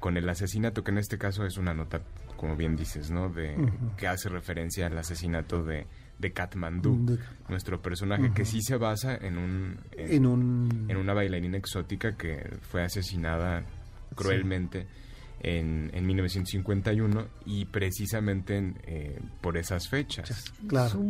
[0.00, 2.00] con el asesinato, que en este caso es una nota,
[2.36, 3.28] como bien dices, ¿no?
[3.28, 3.54] De
[3.96, 5.86] que hace referencia al asesinato de
[6.18, 11.58] de Katmandú, nuestro personaje que sí se basa en un en, un en una bailarina
[11.58, 13.64] exótica que fue asesinada
[14.14, 14.86] cruelmente
[15.40, 20.52] en, en 1951 y precisamente eh, por esas fechas.
[20.66, 21.00] Claro.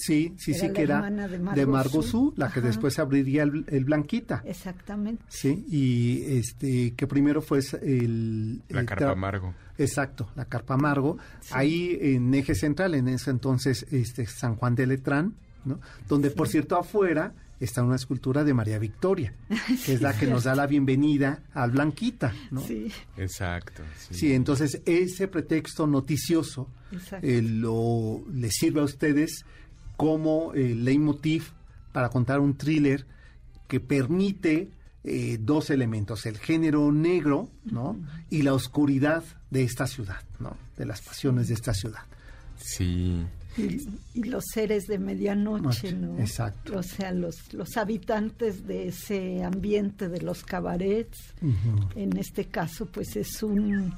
[0.00, 4.42] Sí, sí, sí, que era de, Margot la que después abriría el, Blanquita.
[4.46, 5.22] Exactamente.
[5.28, 8.62] Sí, y este que primero fue el...
[8.70, 9.54] La Carpa Margo.
[9.80, 11.16] Exacto, la Carpa Margo.
[11.50, 15.80] Ahí en Eje Central, en ese entonces, este San Juan de Letrán, ¿no?
[16.06, 19.34] Donde, por cierto, afuera está una escultura de María Victoria,
[19.86, 22.60] que es la que nos da la bienvenida al Blanquita, ¿no?
[22.60, 22.92] Sí.
[23.16, 23.82] Exacto.
[24.10, 26.68] Sí, entonces ese pretexto noticioso
[27.22, 29.44] eh, lo le sirve a ustedes
[29.96, 31.52] como eh, leitmotiv
[31.92, 33.06] para contar un thriller
[33.66, 34.70] que permite
[35.02, 37.96] eh, dos elementos, el género negro, ¿no?
[38.28, 40.56] Y la oscuridad de esta ciudad, ¿no?
[40.76, 42.02] De las pasiones de esta ciudad.
[42.58, 43.24] Sí.
[43.56, 46.18] Y, los seres de medianoche, ¿no?
[46.18, 46.78] Exacto.
[46.78, 51.18] O sea, los, los habitantes de ese ambiente de los cabarets,
[51.96, 53.92] en este caso, pues es un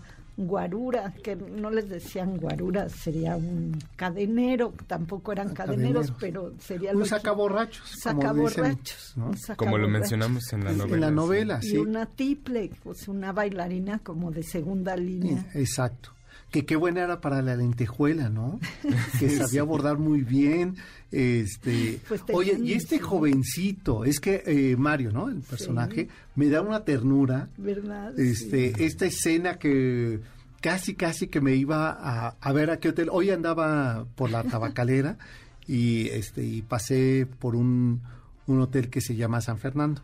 [0.46, 6.92] guarura, que no les decían guarura, sería un cadenero, tampoco eran cadeneros, pero sería...
[6.92, 7.88] Un sacaborrachos.
[8.00, 9.14] Sacaborrachos.
[9.56, 10.94] Como lo mencionamos en la novela.
[10.94, 11.74] En la novela, sí.
[11.74, 15.46] Y una tiple, pues una bailarina como de segunda línea.
[15.54, 16.10] Exacto.
[16.52, 18.60] Que qué buena era para la lentejuela, ¿no?
[19.18, 20.76] que sabía bordar muy bien.
[21.10, 25.28] Este, pues oye, y este jovencito, es que eh, Mario, ¿no?
[25.28, 27.48] El personaje, me da una ternura.
[27.56, 28.18] ¿Verdad?
[28.18, 30.20] Este, esta escena que
[30.60, 33.08] casi, casi que me iba a, a, ver a qué hotel.
[33.10, 35.18] Hoy andaba por la tabacalera
[35.66, 38.02] y este, y pasé por un,
[38.46, 40.02] un hotel que se llama San Fernando.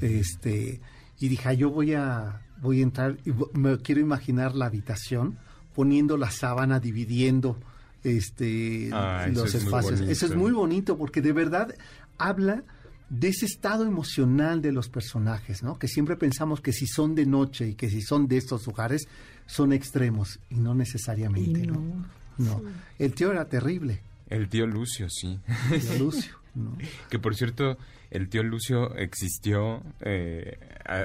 [0.00, 0.80] Este,
[1.18, 5.36] y dije, ah, yo voy a, voy a entrar y me quiero imaginar la habitación
[5.74, 7.56] poniendo la sábana, dividiendo
[8.04, 10.00] este ah, los espacios.
[10.00, 11.74] Eso es muy bonito porque de verdad
[12.18, 12.62] habla
[13.10, 15.78] de ese estado emocional de los personajes, ¿no?
[15.78, 19.08] Que siempre pensamos que si son de noche y que si son de estos lugares
[19.46, 22.06] son extremos y no necesariamente, no.
[22.38, 22.62] ¿no?
[22.98, 24.00] El tío era terrible.
[24.28, 25.40] El tío Lucio, sí.
[25.72, 26.78] El tío Lucio, ¿no?
[27.10, 27.76] que por cierto,
[28.10, 30.56] el tío Lucio existió, eh,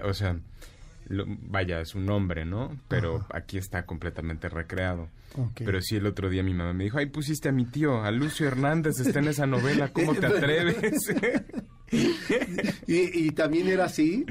[0.03, 0.37] o sea,
[1.07, 2.77] vaya, es un nombre, ¿no?
[2.87, 5.09] Pero aquí está completamente recreado.
[5.55, 8.11] Pero sí, el otro día mi mamá me dijo, ay, pusiste a mi tío, a
[8.11, 11.13] Lucio Hernández, está en esa novela, ¿cómo te atreves?
[12.87, 14.25] ¿Y, también era así?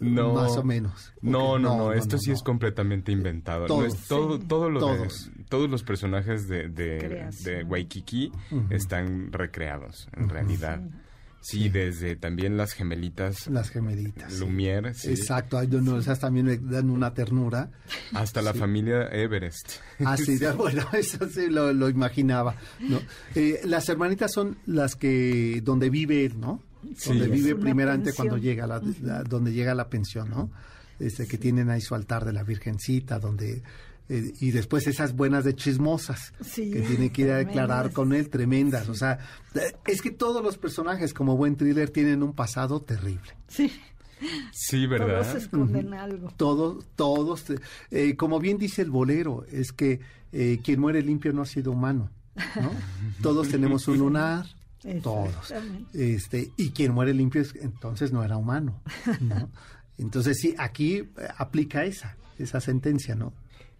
[0.00, 0.34] No.
[0.34, 1.12] Más o menos.
[1.22, 3.66] No, no, no, esto sí es completamente inventado.
[3.66, 5.30] Todos, todo, todo lo todos.
[5.48, 8.30] todos los personajes de, de, Waikiki
[8.70, 10.80] están recreados, en realidad.
[10.82, 11.03] Sí,
[11.52, 13.46] desde también las gemelitas.
[13.48, 14.40] Las gemelitas.
[14.40, 15.10] Lumière, sí.
[15.10, 17.70] Exacto, hay no, esas también me dan una ternura.
[18.12, 19.72] Hasta la familia Everest.
[20.04, 22.56] Ah, sí, bueno, eso sí lo, imaginaba.
[22.80, 23.00] ¿no?
[23.34, 26.62] Eh, las hermanitas son las que, donde vive él, ¿no?
[27.06, 28.80] Donde vive primeramente cuando llega, la,
[29.24, 30.50] donde llega la pensión, ¿no?
[30.98, 33.62] Este, que tienen ahí su altar de la Virgencita, donde
[34.08, 38.28] eh, y después esas buenas de chismosas que tiene que ir a declarar con él,
[38.28, 38.88] tremendas.
[38.88, 39.18] O sea,
[39.86, 43.34] es que todos los personajes como buen thriller tienen un pasado terrible.
[43.48, 43.72] Sí.
[44.52, 45.22] Sí, ¿verdad?
[45.22, 46.32] Todos esconden algo.
[46.36, 47.44] Todos, todos.
[47.90, 50.00] Eh, como bien dice el bolero, es que
[50.32, 52.10] eh, quien muere limpio no ha sido humano.
[52.60, 52.70] ¿no?
[53.22, 54.46] todos tenemos un lunar,
[55.02, 55.54] todos.
[55.94, 58.80] Este, y quien muere limpio entonces no era humano.
[59.20, 59.48] ¿no?
[59.96, 63.32] Entonces sí, aquí aplica esa, esa sentencia, ¿no?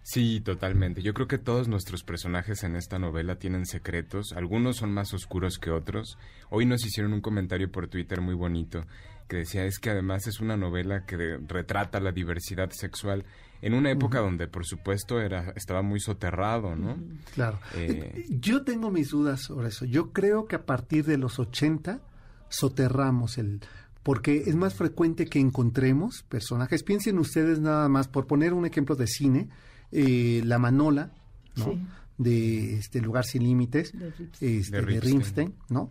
[0.05, 1.03] Sí, totalmente.
[1.03, 4.33] Yo creo que todos nuestros personajes en esta novela tienen secretos.
[4.35, 6.19] Algunos son más oscuros que otros.
[6.51, 8.85] Hoy nos hicieron un comentario por Twitter muy bonito
[9.29, 13.25] que decía es que además es una novela que retrata la diversidad sexual
[13.63, 16.99] en una época donde por supuesto era estaba muy soterrado, ¿no?
[17.35, 17.59] Claro.
[17.75, 19.85] Eh, yo tengo mis dudas sobre eso.
[19.87, 22.01] Yo creo que a partir de los 80
[22.49, 23.61] soterramos el
[24.03, 26.83] porque es más frecuente que encontremos personajes.
[26.83, 29.49] Piensen ustedes nada más por poner un ejemplo de cine
[29.95, 31.13] eh, La Manola,
[31.57, 31.79] ¿no?
[32.19, 35.91] De este lugar sin límites, de, este, ¿no?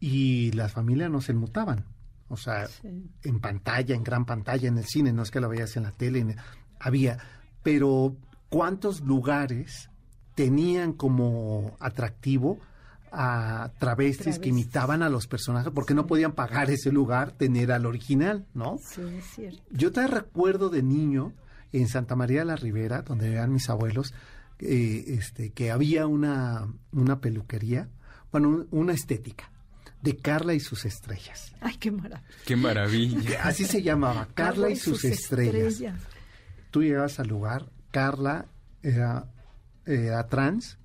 [0.00, 1.84] Y las familias no se mutaban.
[2.28, 2.66] O sea,
[3.22, 5.92] en pantalla, en gran pantalla, en el cine, no es que la veías en la
[5.92, 6.36] tele,
[6.80, 7.18] había.
[7.62, 8.16] Pero,
[8.48, 9.90] ¿cuántos lugares
[10.34, 12.58] tenían como atractivo
[13.12, 17.86] a travestis, que imitaban a los personajes porque no podían pagar ese lugar, tener al
[17.86, 18.78] original, ¿no?
[18.82, 19.62] Sí, es cierto.
[19.70, 21.32] Yo te recuerdo de niño
[21.80, 24.14] en Santa María de la Ribera, donde eran mis abuelos,
[24.60, 27.88] eh, este, que había una, una peluquería,
[28.30, 29.50] bueno, una estética
[30.00, 31.52] de Carla y sus estrellas.
[31.60, 32.22] Ay, qué maravilla.
[32.44, 33.42] Qué maravilla.
[33.42, 35.82] Así se llamaba, Carla, y sus, estrellas.
[36.70, 38.46] Tú llegabas al lugar, Carla
[38.82, 39.26] era,
[40.28, 40.78] trans,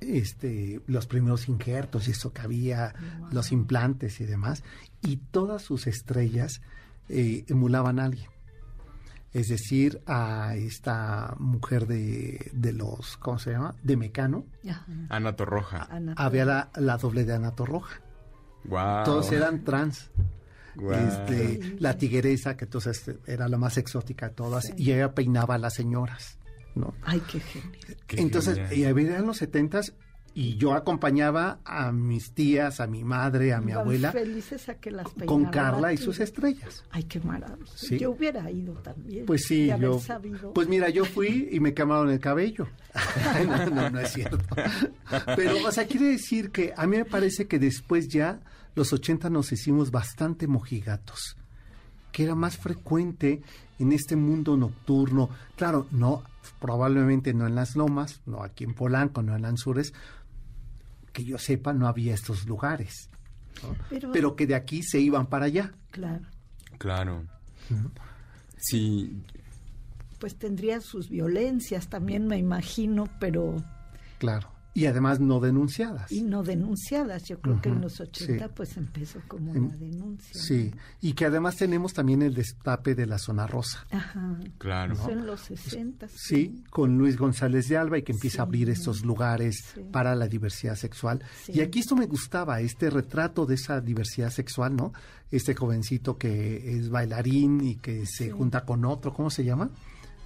[0.00, 2.94] este, los primeros injertos y eso que había,
[3.32, 4.62] los implantes y demás,
[5.00, 6.60] y todas sus estrellas
[7.08, 8.33] eh, emulaban a alguien.
[9.34, 13.74] Es decir, a esta mujer de, de los, ¿cómo se llama?
[13.82, 14.46] De Mecano.
[15.08, 15.88] Ana Torroja.
[16.16, 18.00] Había la, la, doble de Ana Torroja.
[18.64, 19.04] Wow.
[19.04, 20.10] Todos eran trans.
[20.76, 25.58] Este, la tigresa, que entonces era la más exótica de todas, y ella peinaba a
[25.58, 26.38] las señoras.
[26.76, 26.94] ¿no?
[27.02, 27.96] Ay, qué genial.
[28.10, 29.94] Entonces, y había en los setentas
[30.36, 34.10] y yo acompañaba a mis tías, a mi madre, a mi abuela.
[34.10, 36.84] Felices a que las Con Carla y sus estrellas.
[36.90, 37.70] Ay, qué maravilla.
[37.96, 39.26] Yo hubiera ido también.
[39.26, 40.00] Pues sí, yo.
[40.52, 42.66] Pues mira, yo fui y me quemaron el cabello.
[43.46, 44.38] no, no, no es cierto.
[45.36, 48.40] Pero, o sea, quiere decir que a mí me parece que después ya,
[48.74, 51.36] los 80 nos hicimos bastante mojigatos.
[52.10, 53.40] Que era más frecuente
[53.78, 55.30] en este mundo nocturno.
[55.56, 56.24] Claro, no,
[56.60, 59.92] probablemente no en las lomas, no aquí en Polanco, no en Lanzures,
[61.14, 63.08] que yo sepa, no había estos lugares.
[64.12, 65.72] Pero, que de aquí se iban para allá.
[65.90, 66.26] Claro.
[66.76, 67.24] Claro.
[68.58, 69.22] Sí.
[70.18, 73.56] Pues tendría sus violencias también, me imagino, pero...
[74.18, 76.10] Claro y además no denunciadas.
[76.10, 77.22] Y no denunciadas.
[77.24, 80.40] Yo creo que en los 80 pues empezó como una denuncia.
[80.40, 83.86] Sí, y que además tenemos también el destape de la zona rosa.
[83.92, 84.36] Ajá.
[84.58, 84.96] Claro.
[85.08, 86.08] en los 60.
[86.08, 90.26] Sí, con Luis González de Alba y que empieza a abrir estos lugares para la
[90.26, 91.22] diversidad sexual.
[91.46, 94.92] Y aquí esto me gustaba, este retrato de esa diversidad sexual, ¿no?
[95.30, 99.70] Este jovencito que es bailarín y que se junta con otro, ¿cómo se llama?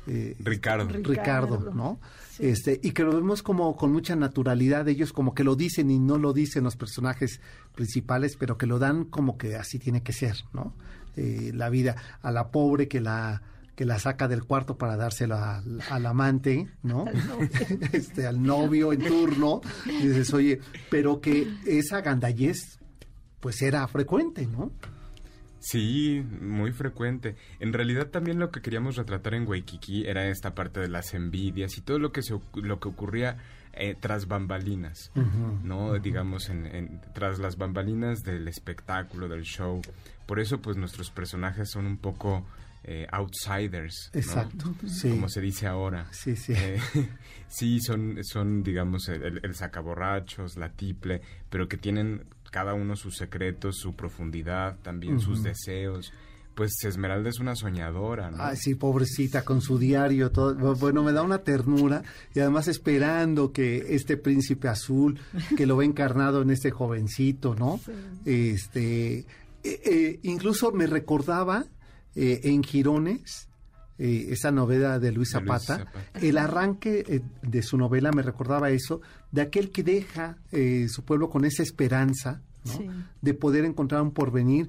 [0.06, 0.88] Eh, Ricardo.
[0.88, 2.00] Ricardo, ¿no?
[2.38, 5.98] Este, y que lo vemos como con mucha naturalidad, ellos como que lo dicen y
[5.98, 7.40] no lo dicen los personajes
[7.74, 10.74] principales, pero que lo dan como que así tiene que ser, ¿no?
[11.16, 13.42] Eh, la vida a la pobre que la
[13.74, 17.04] que la saca del cuarto para dárselo al amante, ¿no?
[17.92, 19.60] este, al novio en turno.
[19.86, 22.80] Y dices, oye, pero que esa gandallez,
[23.38, 24.72] pues era frecuente, ¿no?
[25.60, 27.36] Sí, muy frecuente.
[27.60, 31.76] En realidad también lo que queríamos retratar en Waikiki era esta parte de las envidias
[31.78, 33.38] y todo lo que se, lo que ocurría
[33.72, 35.12] eh, tras bambalinas,
[35.62, 35.98] ¿no?
[35.98, 39.80] Digamos, en, tras las bambalinas del espectáculo, del show.
[40.26, 42.44] Por eso, pues, nuestros personajes son un poco
[42.84, 46.06] eh, outsiders, Exacto, Como se dice ahora.
[46.10, 46.54] Sí, sí.
[46.56, 46.80] Eh,
[47.48, 53.16] sí, son, son digamos, el, el, sacaborrachos, la tiple, pero que tienen cada uno sus
[53.16, 56.12] secretos, su profundidad, también sus deseos.
[56.54, 58.42] Pues Esmeralda es una soñadora, ¿no?
[58.42, 60.74] Ay, sí, pobrecita, con su diario, todo.
[60.74, 62.02] Bueno, me da una ternura
[62.34, 65.20] y además esperando que este príncipe azul,
[65.56, 67.78] que lo ve encarnado en este jovencito, ¿no?
[68.24, 69.26] Este, eh,
[69.62, 71.64] eh, incluso me recordaba
[72.16, 73.48] eh, en Girones,
[73.96, 79.70] esa novela de Luis Zapata, el arranque de su novela me recordaba eso, de aquel
[79.70, 80.38] que deja
[80.88, 82.42] su pueblo con esa esperanza
[83.20, 84.68] de poder encontrar un porvenir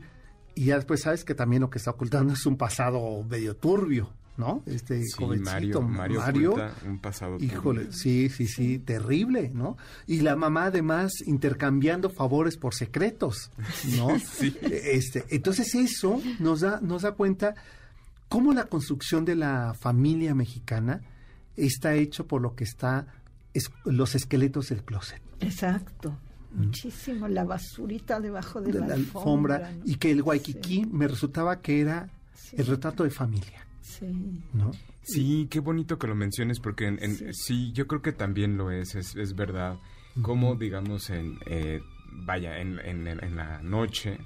[0.56, 4.10] y ya después sabes que también lo que está ocultando es un pasado medio turbio,
[4.36, 4.62] ¿no?
[4.65, 9.78] Este sí, Mario, Mario, un pasado híjole, sí, sí, sí, terrible, ¿no?
[10.06, 13.52] Y la mamá además intercambiando favores por secretos,
[13.95, 14.19] ¿no?
[14.19, 14.54] sí.
[14.62, 17.56] Este, entonces eso nos da nos da cuenta
[18.28, 21.02] cómo la construcción de la familia mexicana
[21.56, 23.08] está hecho por lo que está
[23.86, 25.22] los esqueletos del closet.
[25.39, 26.17] Exacto.
[26.52, 29.72] Muchísimo, la basurita debajo de, la, alfombra.
[29.86, 32.10] Y que el Waikiki me resultaba que era
[32.54, 33.65] el retrato de familia.
[33.82, 34.41] Sí.
[34.54, 34.72] ¿No?
[35.04, 37.72] Sí, qué bonito que lo menciones porque en, sí.
[37.74, 39.80] yo creo que también lo es, es, verdad.
[40.22, 41.82] Como, digamos, en, eh,
[42.26, 44.17] vaya, en, en, la noche,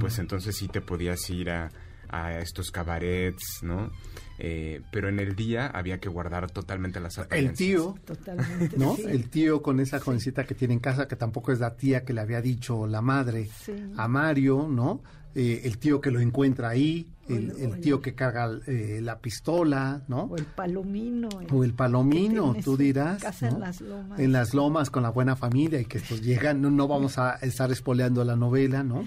[0.00, 1.70] pues entonces sí te podías ir a,
[2.10, 3.90] a estos cabarets, ¿no?
[4.38, 7.60] Eh, pero en el día había que guardar totalmente las apariencias.
[7.60, 8.96] El tío, totalmente, ¿no?
[8.96, 12.12] El tío con esa jovencita que tiene en casa, que tampoco es la tía que
[12.12, 13.48] le había dicho la madre
[13.96, 15.02] a Mario, ¿no?
[15.34, 20.22] Eh, el tío que lo encuentra ahí, el, tío que carga eh, la pistola, ¿no?
[20.22, 21.28] O el palomino.
[21.50, 23.22] o el palomino, tú dirás.
[23.22, 24.18] Casa en las lomas.
[24.18, 27.34] En las lomas con la buena familia y que estos llegan, no, no vamos a
[27.42, 29.04] estar espoleando la novela, ¿no?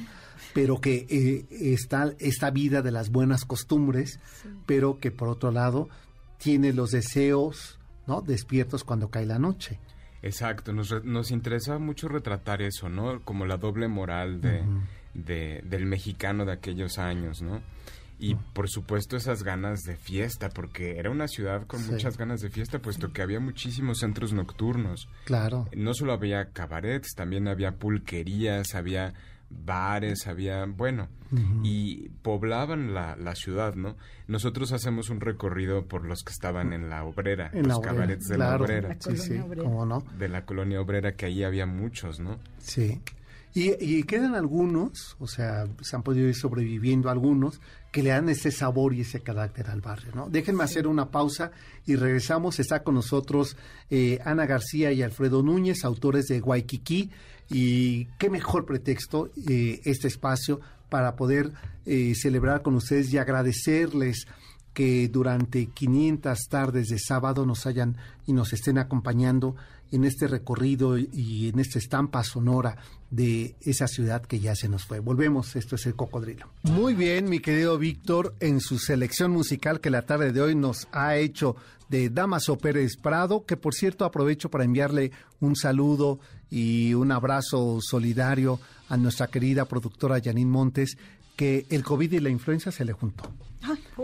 [0.54, 4.20] Pero que eh, está esta vida de las buenas costumbres,
[4.66, 5.90] pero que por otro lado
[6.38, 8.22] tiene los deseos ¿no?
[8.22, 9.80] despiertos cuando cae la noche.
[10.22, 13.22] Exacto, nos, nos interesa mucho retratar eso, ¿no?
[13.22, 17.62] Como la doble moral de, del mexicano de aquellos años, ¿no?
[18.22, 22.50] Y por supuesto esas ganas de fiesta, porque era una ciudad con muchas ganas de
[22.50, 25.08] fiesta, puesto que había muchísimos centros nocturnos.
[25.24, 25.70] Claro.
[25.74, 29.14] No solo había cabarets, también había pulquerías, había
[29.50, 31.10] bares, había, bueno,
[31.64, 33.96] y poblaban la, la, ciudad, ¿no?
[34.28, 38.28] Nosotros hacemos un recorrido por los que estaban en la obrera, en los la cabarets
[38.28, 38.96] de la obrera.
[39.00, 40.04] sí, sí, ¿cómo no?
[40.18, 42.40] De la colonia obrera, que ahí había muchos, ¿no?
[42.58, 43.02] Sí.
[43.54, 47.60] Y, y, quedan algunos, o sea, se han podido ir sobreviviendo algunos,
[47.92, 50.30] que le dan ese sabor y ese carácter al barrio, ¿no?
[50.30, 51.52] Déjenme hacer una pausa
[51.86, 52.60] y regresamos.
[52.60, 53.58] Está con nosotros
[53.90, 57.10] eh, Ana García y Alfredo Núñez, autores de Waikiki,
[57.50, 61.52] y qué mejor pretexto eh, este espacio para poder
[61.86, 64.28] eh, celebrar con ustedes y agradecerles
[64.74, 67.98] que durante 500 tardes de sábado nos hayan
[68.28, 69.56] y nos estén acompañando
[69.92, 72.78] en este recorrido y en esta estampa sonora
[73.12, 75.00] de esa ciudad que ya se nos fue.
[75.00, 76.48] Volvemos, esto es el cocodrilo.
[76.64, 80.88] Muy bien, mi querido Víctor, en su selección musical que la tarde de hoy nos
[80.92, 81.56] ha hecho
[81.90, 86.20] de Damaso Pérez Prado, que por cierto aprovecho para enviarle un saludo
[86.52, 90.98] y un abrazo solidario a nuestra querida productora Janine Montes,
[91.36, 93.24] que el COVID y la influenza se le juntó.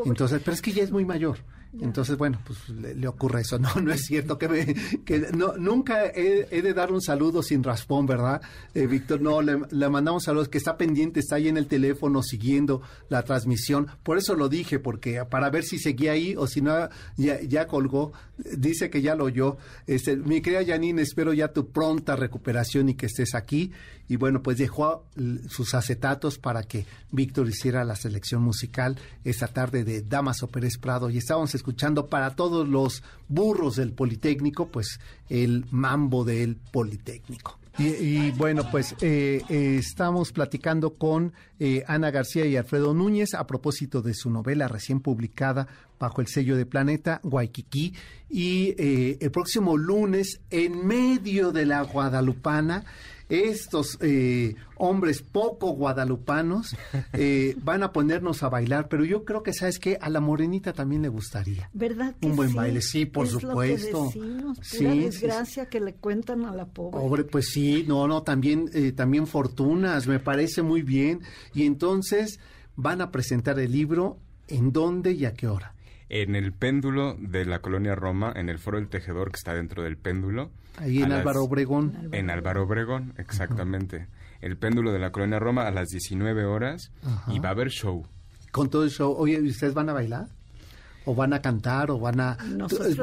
[0.05, 1.39] Entonces, pero es que ya es muy mayor.
[1.81, 3.59] Entonces, bueno, pues le, ocurre eso.
[3.59, 4.73] No, no es cierto que, me,
[5.03, 8.41] que no, nunca he, de dar un saludo sin raspón, ¿verdad,
[8.73, 9.21] eh, Víctor?
[9.21, 9.57] No, le,
[9.89, 13.87] mandamos saludos, que está pendiente, está ahí en el teléfono siguiendo la transmisión.
[14.03, 17.67] Por eso lo dije, porque para ver si seguía ahí o si no, ya, ya
[17.67, 18.13] colgó.
[18.37, 19.57] Dice que ya lo oyó.
[19.87, 23.71] Este, mi querida Janine, espero ya tu pronta recuperación y que estés aquí.
[24.07, 25.05] Y bueno, pues dejó
[25.49, 31.09] sus acetatos para que Víctor hiciera la selección musical esta tarde de Damaso Pérez Prado.
[31.09, 31.64] Y estábamos escuchando
[32.07, 34.99] para todos los burros del Politécnico, pues
[35.29, 37.59] el mambo del Politécnico.
[37.77, 43.45] Y, bueno, pues eh, eh, estamos platicando con eh, Ana García y Alfredo Núñez a
[43.45, 45.67] propósito de su novela recién publicada
[45.99, 47.93] bajo el sello de Planeta, Waikiki.
[48.29, 52.85] Y el próximo lunes, en medio de la Guadalupana,
[53.29, 56.75] estos eh, hombres poco guadalupanos
[57.13, 59.97] eh, van a ponernos a bailar, pero yo creo que, ¿sabes qué?
[60.01, 61.69] A la morenita también le gustaría.
[61.73, 64.11] ¿Verdad Un buen baile, sí, por supuesto.
[64.61, 66.99] sí, desgracia que le cuentan a la pobre.
[66.99, 71.21] Pobre, pues sí, no, no, también, eh, también fortunas, me parece muy bien.
[71.53, 72.39] Y entonces
[72.75, 75.74] van a presentar el libro, ¿en dónde y a qué hora?
[76.09, 79.83] En el péndulo de la colonia Roma, en el foro del tejedor que está dentro
[79.83, 82.09] del péndulo Ahí en Álvaro Obregón.
[82.11, 84.07] En Álvaro Obregón, exactamente.
[84.41, 86.91] El péndulo de la Colonia Roma a las 19 horas
[87.27, 88.05] y va a haber show.
[88.51, 89.13] Con todo el show.
[89.17, 90.27] Oye, ¿ustedes van a bailar?
[91.07, 92.35] o van a cantar o van a...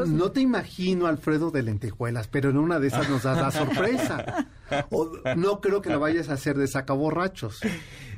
[0.07, 4.49] No te imagino, Alfredo, de lentejuelas, pero en una de esas nos das la sorpresa.
[5.37, 7.61] no creo que lo vayas a hacer de sacaborrachos.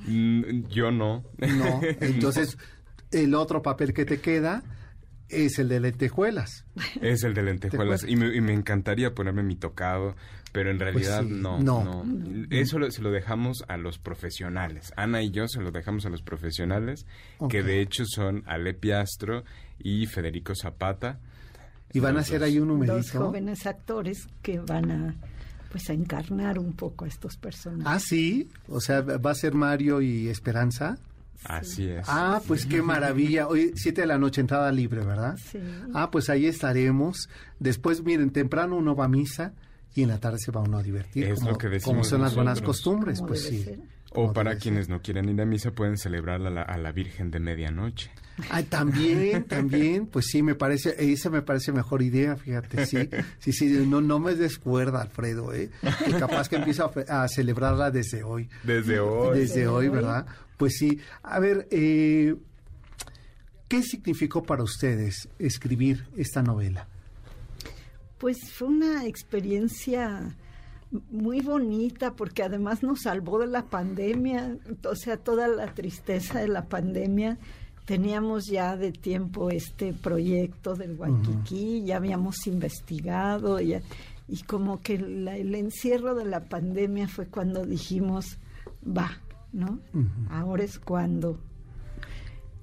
[0.07, 1.25] Mm, yo no.
[1.39, 2.57] No, entonces
[3.15, 4.63] el otro papel que te queda
[5.29, 6.65] es el de lentejuelas.
[7.01, 8.05] Es el de lentejuelas.
[8.07, 10.15] Y me, encantaría ponerme mi tocado,
[10.53, 12.05] pero en pues realidad no, no,
[12.51, 14.93] Eso se lo dejamos a los profesionales.
[14.97, 17.07] Ana y yo se lo dejamos a los profesionales,
[17.49, 19.45] que de hecho son Ale Piastro
[19.79, 21.19] y Federico Zapata.
[21.93, 22.97] Y van a hacer ahí un numerito.
[22.97, 25.15] Dos jóvenes actores que van a
[25.71, 27.85] pues a encarnar un poco a estos personajes.
[27.85, 30.97] Ah, sí, o sea, va a ser Mario y Esperanza.
[31.45, 32.05] Así es.
[32.09, 33.49] Ah, pues qué maravilla.
[33.49, 35.37] Hoy, siete de la noche, entrada libre, ¿verdad?
[35.37, 35.59] Sí.
[35.93, 37.29] Ah, pues ahí estaremos.
[37.59, 39.53] Después, miren, temprano uno va a misa
[39.95, 41.25] y en la tarde se va uno a divertir.
[41.25, 42.09] Es como, lo que decimos.
[42.09, 43.67] son las buenas costumbres, pues sí.
[44.17, 47.31] O para quienes no quieren ir a misa, pueden celebrar a la, a la Virgen
[47.31, 48.11] de Medianoche.
[48.51, 53.53] Ah, también, también, pues sí, me parece, esa me parece mejor idea, fíjate, sí, sí,
[53.53, 55.71] sí, no, no me descuerda, Alfredo, ¿eh?
[56.07, 58.49] Y capaz que empieza a, celebrarla desde hoy.
[58.63, 59.39] Desde hoy.
[59.39, 60.27] Desde hoy, ¿verdad?
[60.57, 60.99] Pues sí.
[61.23, 62.37] A ver, eh,
[63.69, 66.89] ¿qué significó para ustedes escribir esta novela?
[68.19, 70.35] Pues fue una experiencia
[71.11, 74.57] muy bonita porque además nos salvó de la pandemia,
[74.89, 77.39] o sea, toda la tristeza de la pandemia.
[77.85, 85.55] Teníamos ya de tiempo este proyecto del Waikiki, ya habíamos investigado y como que el
[85.55, 88.39] encierro de la pandemia fue cuando dijimos,
[88.87, 89.19] va,
[89.55, 89.81] ¿no?
[90.29, 91.41] Ahora es cuando.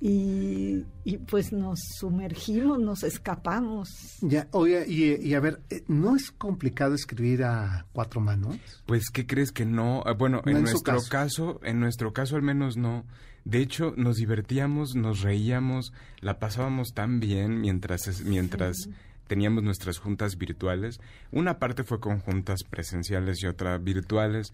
[0.04, 0.84] Y,
[1.30, 4.18] pues nos sumergimos, nos escapamos.
[4.22, 8.58] Ya, oye, y, a ver, eh, ¿no es complicado escribir a cuatro manos?
[8.88, 10.02] Pues, ¿qué crees que no?
[10.08, 11.60] Ah, bueno, en, nuestro caso.
[11.64, 13.06] en nuestro caso al menos no.
[13.46, 18.90] De hecho, nos divertíamos, nos reíamos, la pasábamos tan bien mientras, mientras
[19.28, 21.00] teníamos nuestras juntas virtuales.
[21.32, 24.52] Una parte fue con juntas presenciales y otra virtuales,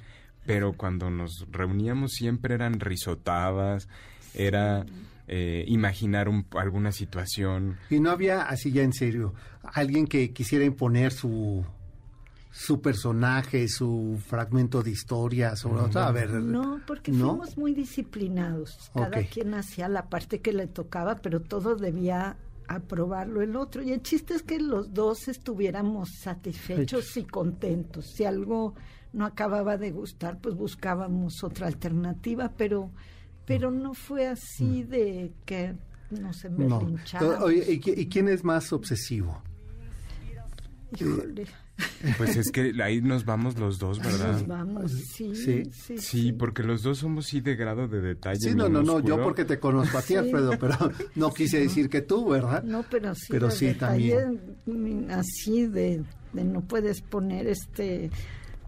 [0.47, 3.87] pero cuando nos reuníamos siempre eran risotadas,
[4.33, 4.85] era
[5.27, 7.77] eh, imaginar alguna situación.
[7.89, 11.65] Y no había, así ya en serio, alguien que quisiera imponer su
[12.49, 16.31] su personaje, su fragmento de historia, sobre a ver.
[16.31, 18.89] No, porque fuimos muy disciplinados.
[18.95, 22.37] Cada quien hacía la parte que le tocaba, pero todo debía
[22.67, 23.83] aprobarlo el otro.
[23.83, 28.07] Y el chiste es que los dos estuviéramos satisfechos y contentos.
[28.07, 28.73] Si algo
[29.17, 32.91] no acababa de gustar, pues buscábamos otra alternativa, pero,
[33.45, 34.89] pero no fue así mm.
[34.89, 35.75] de que
[36.11, 36.87] no se me no.
[37.51, 39.41] ¿y, ¿y quién es más obsesivo?
[40.99, 41.45] Híjole.
[42.17, 44.33] Pues es que ahí nos vamos los dos, ¿verdad?
[44.33, 45.63] Nos vamos, sí sí,
[45.97, 48.39] sí, porque los dos somos sí de grado de detalle.
[48.39, 50.75] Sí, no, no, no, yo porque te conozco a ti, Alfredo, pero
[51.15, 52.63] no quise decir que tú, ¿verdad?
[52.63, 53.27] No, pero sí.
[53.29, 54.39] Pero sí, también.
[55.11, 56.03] Así de,
[56.33, 58.09] de no puedes poner este,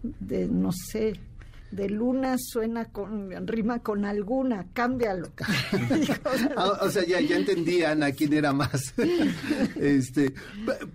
[0.02, 1.14] de no sé,
[1.70, 5.28] de luna suena con rima con alguna, cámbialo.
[6.56, 8.94] Ah, o sea, ya, ya entendían a quién era más.
[9.76, 10.34] este,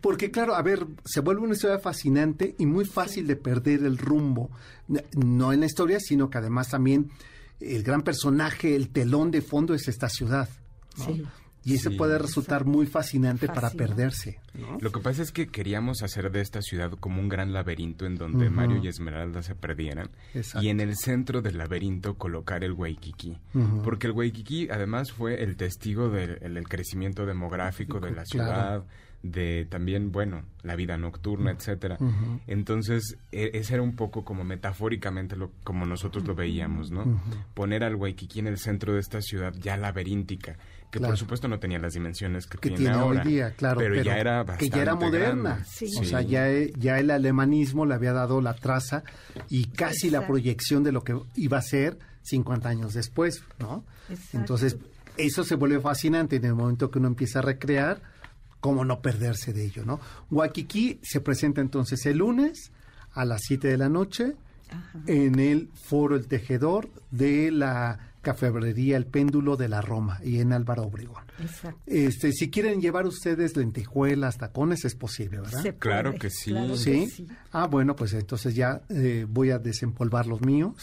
[0.02, 3.98] porque claro, a ver, se vuelve una historia fascinante y muy fácil de perder el
[3.98, 4.50] rumbo,
[5.16, 7.10] no en la historia, sino que además también
[7.60, 10.50] el gran personaje, el telón de fondo es esta ciudad.
[10.96, 11.24] Sí.
[11.66, 14.40] Y eso puede resultar muy fascinante para perderse.
[14.80, 18.16] Lo que pasa es que queríamos hacer de esta ciudad como un gran laberinto en
[18.16, 20.10] donde Mario y Esmeralda se perdieran.
[20.62, 23.38] Y en el centro del laberinto colocar el Waikiki.
[23.84, 28.84] Porque el Waikiki además fue el testigo del crecimiento demográfico de la ciudad.
[29.24, 31.98] de también, bueno, la vida nocturna, etcétera.
[32.46, 37.20] Entonces, e, ese era un poco como metafóricamente lo, como nosotros lo veíamos, ¿no?
[37.56, 40.58] Poner al Waikiki en el centro de esta ciudad ya laberíntica
[41.00, 44.18] que por supuesto no tenía las dimensiones que, tiene, ahora, hoy día, claro, pero, ya
[44.18, 48.42] era bastante que ya era moderna, o sea, ya, ya el alemanismo le había dado
[48.42, 49.04] la traza
[49.50, 53.84] y casi la proyección de lo que iba a ser 50 años después, ¿no?
[54.34, 54.78] Entonces,
[55.18, 58.02] eso se vuelve fascinante en el momento que uno empieza a recrear,
[58.60, 60.00] cómo no perderse de ello, ¿no?
[60.32, 62.72] Waikiki se presenta entonces el lunes
[63.14, 64.34] a las 7 de la noche
[65.06, 70.52] en el Foro El Tejedor de la Cafebrería El Péndulo de la Roma y en
[70.52, 71.24] Álvaro Obregón.
[71.40, 71.80] Exacto.
[71.86, 75.76] Este, si quieren llevar ustedes lentejuelas, tacones, es posible, ¿verdad?
[75.78, 76.56] claro que sí.
[76.76, 77.28] ¿Sí?
[77.52, 80.74] Ah, bueno, pues entonces ya eh, voy a desempolvar los míos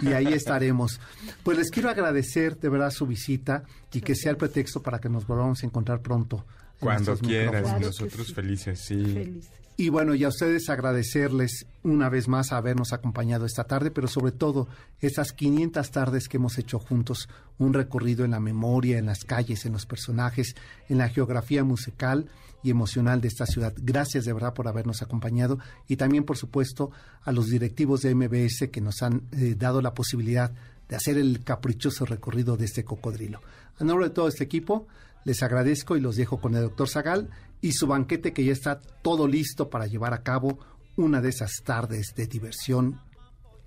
[0.00, 1.00] y ahí estaremos.
[1.42, 5.08] Pues les quiero agradecer de verdad su visita y que sea el pretexto para que
[5.08, 6.46] nos volvamos a encontrar pronto.
[6.78, 9.04] Cuando quieras, nosotros felices, sí.
[9.04, 9.65] Felices.
[9.78, 14.32] Y bueno, y a ustedes agradecerles una vez más habernos acompañado esta tarde, pero sobre
[14.32, 14.68] todo
[15.00, 19.66] esas 500 tardes que hemos hecho juntos, un recorrido en la memoria, en las calles,
[19.66, 20.56] en los personajes,
[20.88, 22.26] en la geografía musical
[22.62, 23.74] y emocional de esta ciudad.
[23.76, 25.58] Gracias de verdad por habernos acompañado
[25.88, 26.90] y también, por supuesto,
[27.22, 30.52] a los directivos de MBS que nos han eh, dado la posibilidad
[30.88, 33.42] de hacer el caprichoso recorrido de este cocodrilo.
[33.78, 34.86] A nombre de todo este equipo,
[35.24, 37.28] les agradezco y los dejo con el doctor Zagal
[37.60, 40.58] y su banquete que ya está todo listo para llevar a cabo
[40.96, 43.00] una de esas tardes de diversión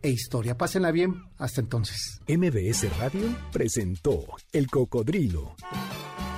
[0.01, 0.57] e historia.
[0.57, 1.23] Pásenla bien.
[1.37, 2.21] Hasta entonces.
[2.27, 5.55] MBS Radio presentó El Cocodrilo.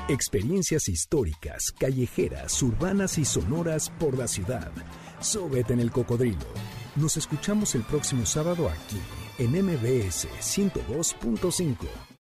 [0.08, 4.72] Experiencias históricas, callejeras, urbanas y sonoras por la ciudad.
[5.20, 6.48] Súbete en El Cocodrilo.
[6.96, 9.00] Nos escuchamos el próximo sábado aquí
[9.38, 12.11] en MBS 102.5.